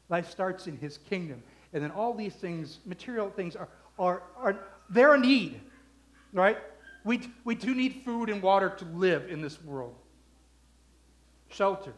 Life 0.10 0.30
starts 0.30 0.68
in 0.68 0.78
his 0.78 0.98
kingdom. 1.10 1.42
And 1.74 1.84
then 1.84 1.92
all 1.92 2.14
these 2.14 2.34
things, 2.34 2.80
material 2.86 3.30
things, 3.30 3.56
are, 3.56 3.70
are, 4.00 4.24
are 4.38 4.60
they're 4.90 5.14
a 5.14 5.20
need, 5.20 5.60
right? 6.34 6.58
We, 7.04 7.22
we 7.44 7.56
do 7.56 7.76
need 7.76 8.02
food 8.06 8.30
and 8.30 8.42
water 8.42 8.70
to 8.70 8.86
live 8.86 9.30
in 9.30 9.42
this 9.42 9.62
world. 9.64 9.96
Shelter. 11.50 11.94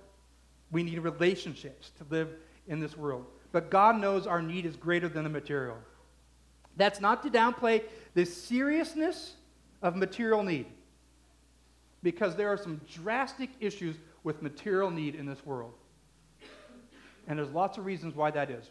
We 0.71 0.83
need 0.83 0.99
relationships 0.99 1.91
to 1.97 2.05
live 2.09 2.29
in 2.67 2.79
this 2.79 2.97
world. 2.97 3.25
But 3.51 3.69
God 3.69 3.99
knows 3.99 4.27
our 4.27 4.41
need 4.41 4.65
is 4.65 4.75
greater 4.75 5.07
than 5.07 5.23
the 5.23 5.29
material. 5.29 5.77
That's 6.75 6.99
not 6.99 7.23
to 7.23 7.29
downplay 7.29 7.83
the 8.13 8.25
seriousness 8.25 9.33
of 9.81 9.95
material 9.95 10.43
need, 10.43 10.65
because 12.03 12.35
there 12.35 12.49
are 12.49 12.57
some 12.57 12.81
drastic 12.91 13.49
issues 13.59 13.95
with 14.27 14.41
material 14.41 14.91
need 14.91 15.15
in 15.15 15.25
this 15.25 15.45
world. 15.45 15.71
And 17.29 17.39
there's 17.39 17.49
lots 17.51 17.77
of 17.77 17.85
reasons 17.85 18.13
why 18.13 18.29
that 18.31 18.51
is. 18.51 18.69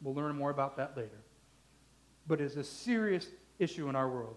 We'll 0.00 0.14
learn 0.14 0.34
more 0.36 0.48
about 0.48 0.78
that 0.78 0.96
later. 0.96 1.20
But 2.26 2.40
it's 2.40 2.56
a 2.56 2.64
serious 2.64 3.26
issue 3.58 3.90
in 3.90 3.94
our 3.94 4.08
world. 4.08 4.36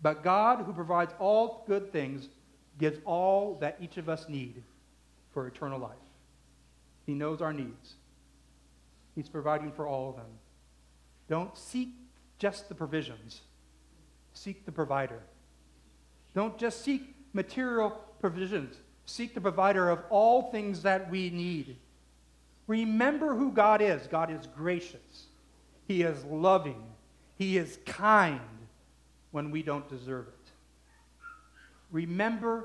But 0.00 0.24
God, 0.24 0.64
who 0.64 0.72
provides 0.72 1.12
all 1.18 1.62
good 1.66 1.92
things, 1.92 2.30
gives 2.78 2.98
all 3.04 3.58
that 3.60 3.76
each 3.82 3.98
of 3.98 4.08
us 4.08 4.30
need 4.30 4.62
for 5.34 5.46
eternal 5.46 5.78
life. 5.78 5.92
He 7.04 7.12
knows 7.12 7.42
our 7.42 7.52
needs. 7.52 7.96
He's 9.14 9.28
providing 9.28 9.72
for 9.72 9.86
all 9.86 10.08
of 10.08 10.16
them. 10.16 10.38
Don't 11.28 11.54
seek 11.54 11.90
just 12.38 12.70
the 12.70 12.74
provisions, 12.74 13.42
seek 14.32 14.64
the 14.64 14.72
provider. 14.72 15.20
Don't 16.34 16.56
just 16.56 16.82
seek 16.82 17.14
material 17.34 17.90
provisions, 18.20 18.74
seek 19.08 19.34
the 19.34 19.40
provider 19.40 19.88
of 19.88 20.00
all 20.10 20.50
things 20.50 20.82
that 20.82 21.10
we 21.10 21.30
need. 21.30 21.76
Remember 22.66 23.34
who 23.34 23.50
God 23.50 23.80
is 23.80 24.06
God 24.06 24.30
is 24.30 24.46
gracious, 24.56 25.26
He 25.86 26.02
is 26.02 26.22
loving, 26.24 26.82
He 27.36 27.56
is 27.56 27.78
kind 27.86 28.40
when 29.30 29.50
we 29.50 29.62
don't 29.62 29.88
deserve 29.88 30.28
it. 30.28 30.34
Remember 31.90 32.64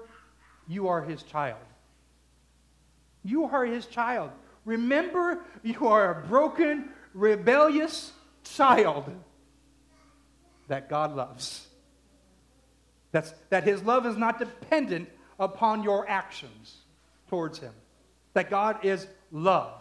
you 0.68 0.88
are 0.88 1.02
His 1.02 1.24
child. 1.24 1.58
You 3.24 3.46
are 3.46 3.66
his 3.66 3.86
child. 3.86 4.32
Remember, 4.66 5.40
you 5.64 5.88
are 5.88 6.12
a 6.12 6.28
broken, 6.28 6.90
rebellious 7.14 8.12
child 8.44 9.10
that 10.68 10.90
God 10.90 11.16
loves. 11.16 11.68
That's, 13.12 13.34
that 13.50 13.64
his 13.64 13.84
love 13.84 14.06
is 14.06 14.18
not 14.18 14.40
dependent 14.40 15.10
upon 15.40 15.84
your 15.84 16.08
actions 16.08 16.78
towards 17.30 17.60
him. 17.60 17.74
That 18.34 18.50
God 18.50 18.84
is 18.84 19.08
love, 19.32 19.80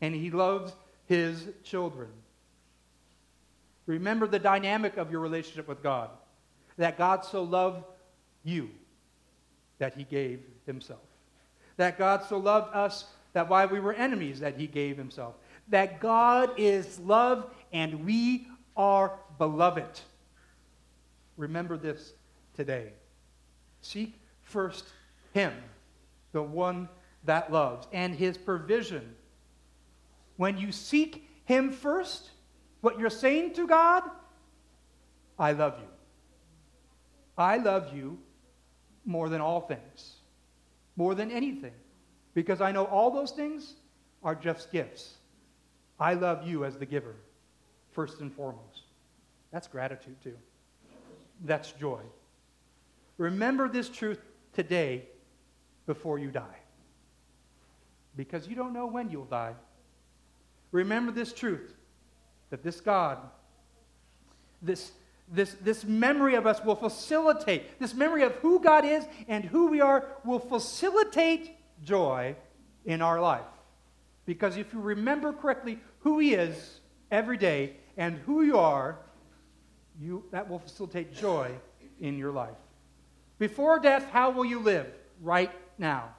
and 0.00 0.14
he 0.14 0.30
loves 0.30 0.72
his 1.06 1.48
children. 1.62 2.08
Remember 3.86 4.26
the 4.26 4.38
dynamic 4.38 4.96
of 4.96 5.10
your 5.10 5.20
relationship 5.20 5.68
with 5.68 5.82
God. 5.82 6.10
That 6.76 6.98
God 6.98 7.24
so 7.24 7.42
loved 7.42 7.84
you 8.44 8.70
that 9.78 9.94
he 9.94 10.04
gave 10.04 10.40
himself 10.66 11.00
that 11.76 11.98
God 11.98 12.24
so 12.28 12.38
loved 12.38 12.74
us 12.74 13.06
that 13.32 13.48
while 13.48 13.68
we 13.68 13.80
were 13.80 13.92
enemies 13.92 14.40
that 14.40 14.58
he 14.58 14.66
gave 14.66 14.96
himself. 14.96 15.34
That 15.68 16.00
God 16.00 16.50
is 16.56 16.98
love 17.00 17.50
and 17.72 18.04
we 18.04 18.48
are 18.76 19.12
beloved. 19.38 20.00
Remember 21.36 21.76
this 21.76 22.14
today. 22.54 22.92
Seek 23.82 24.14
first 24.46 24.84
him, 25.32 25.52
the 26.32 26.42
one 26.42 26.88
that 27.24 27.52
loves, 27.52 27.86
and 27.92 28.14
his 28.14 28.36
provision. 28.36 29.14
When 30.36 30.58
you 30.58 30.72
seek 30.72 31.28
him 31.44 31.70
first, 31.70 32.30
what 32.80 32.98
you're 32.98 33.10
saying 33.10 33.54
to 33.54 33.66
God, 33.66 34.02
I 35.38 35.52
love 35.52 35.78
you. 35.78 35.88
I 37.38 37.58
love 37.58 37.94
you 37.94 38.18
more 39.04 39.28
than 39.28 39.40
all 39.40 39.60
things 39.60 40.16
more 40.96 41.14
than 41.14 41.30
anything 41.30 41.74
because 42.34 42.60
I 42.60 42.72
know 42.72 42.84
all 42.84 43.10
those 43.10 43.30
things 43.30 43.74
are 44.22 44.34
just 44.34 44.72
gifts. 44.72 45.14
I 46.00 46.14
love 46.14 46.46
you 46.46 46.64
as 46.64 46.76
the 46.76 46.86
giver, 46.86 47.14
first 47.92 48.20
and 48.20 48.32
foremost. 48.32 48.82
That's 49.52 49.68
gratitude, 49.68 50.16
too. 50.22 50.36
That's 51.44 51.72
joy. 51.72 52.00
Remember 53.18 53.68
this 53.68 53.88
truth 53.88 54.20
today 54.56 55.04
before 55.86 56.18
you 56.18 56.30
die. 56.30 56.58
Because 58.16 58.48
you 58.48 58.56
don't 58.56 58.72
know 58.72 58.86
when 58.86 59.10
you'll 59.10 59.26
die. 59.26 59.54
Remember 60.72 61.12
this 61.12 61.32
truth 61.32 61.74
that 62.50 62.62
this 62.62 62.80
God, 62.80 63.18
this, 64.62 64.92
this, 65.30 65.54
this 65.60 65.84
memory 65.84 66.34
of 66.34 66.46
us 66.46 66.64
will 66.64 66.74
facilitate, 66.74 67.78
this 67.78 67.94
memory 67.94 68.22
of 68.22 68.32
who 68.36 68.58
God 68.60 68.84
is 68.84 69.06
and 69.28 69.44
who 69.44 69.68
we 69.68 69.80
are 69.80 70.06
will 70.24 70.38
facilitate 70.38 71.50
joy 71.84 72.34
in 72.86 73.02
our 73.02 73.20
life. 73.20 73.44
Because 74.24 74.56
if 74.56 74.72
you 74.72 74.80
remember 74.80 75.32
correctly 75.32 75.78
who 76.00 76.18
He 76.18 76.34
is 76.34 76.80
every 77.10 77.36
day 77.36 77.76
and 77.96 78.16
who 78.18 78.42
you 78.42 78.58
are, 78.58 78.98
you, 80.00 80.24
that 80.30 80.48
will 80.48 80.58
facilitate 80.58 81.14
joy 81.14 81.50
in 82.00 82.16
your 82.16 82.32
life. 82.32 82.56
Before 83.38 83.78
death, 83.78 84.08
how 84.10 84.30
will 84.30 84.44
you 84.44 84.58
live? 84.58 84.86
Right 85.20 85.50
now. 85.78 86.14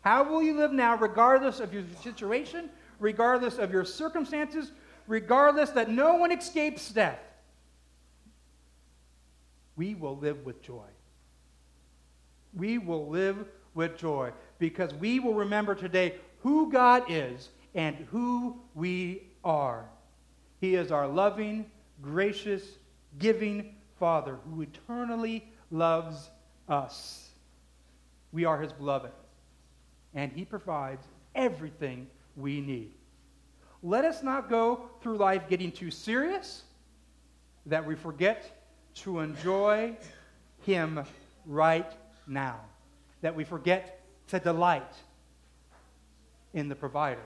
How 0.00 0.24
will 0.24 0.42
you 0.42 0.54
live 0.56 0.72
now, 0.72 0.96
regardless 0.96 1.60
of 1.60 1.72
your 1.72 1.84
situation, 2.02 2.68
regardless 2.98 3.58
of 3.58 3.72
your 3.72 3.84
circumstances, 3.84 4.72
regardless 5.06 5.70
that 5.70 5.90
no 5.90 6.14
one 6.16 6.32
escapes 6.32 6.90
death? 6.90 7.18
We 9.76 9.94
will 9.94 10.16
live 10.16 10.44
with 10.44 10.62
joy. 10.62 10.86
We 12.54 12.78
will 12.78 13.08
live 13.08 13.48
with 13.74 13.96
joy 13.96 14.32
because 14.58 14.94
we 14.94 15.20
will 15.20 15.34
remember 15.34 15.74
today 15.74 16.16
who 16.40 16.70
God 16.70 17.04
is 17.08 17.48
and 17.74 17.96
who 18.10 18.56
we 18.74 19.22
are. 19.42 19.86
He 20.60 20.76
is 20.76 20.92
our 20.92 21.08
loving, 21.08 21.66
gracious, 22.02 22.62
giving 23.18 23.74
Father 23.98 24.38
who 24.48 24.62
eternally 24.62 25.44
loves 25.70 26.30
us. 26.68 27.30
We 28.32 28.44
are 28.44 28.60
his 28.60 28.72
beloved, 28.72 29.12
and 30.14 30.32
he 30.32 30.44
provides 30.44 31.06
everything 31.34 32.08
we 32.36 32.60
need. 32.60 32.94
Let 33.82 34.04
us 34.04 34.22
not 34.22 34.48
go 34.48 34.88
through 35.02 35.18
life 35.18 35.48
getting 35.48 35.70
too 35.70 35.90
serious 35.90 36.62
that 37.66 37.84
we 37.86 37.94
forget 37.94 38.64
to 38.94 39.20
enjoy 39.20 39.96
him 40.62 41.04
right 41.46 41.92
now, 42.26 42.60
that 43.20 43.34
we 43.34 43.44
forget 43.44 44.00
to 44.28 44.38
delight 44.38 44.94
in 46.54 46.68
the 46.68 46.74
provider 46.74 47.20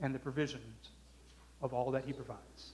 and 0.00 0.14
the 0.14 0.18
provisions 0.18 0.88
of 1.60 1.74
all 1.74 1.90
that 1.90 2.04
he 2.04 2.12
provides. 2.12 2.72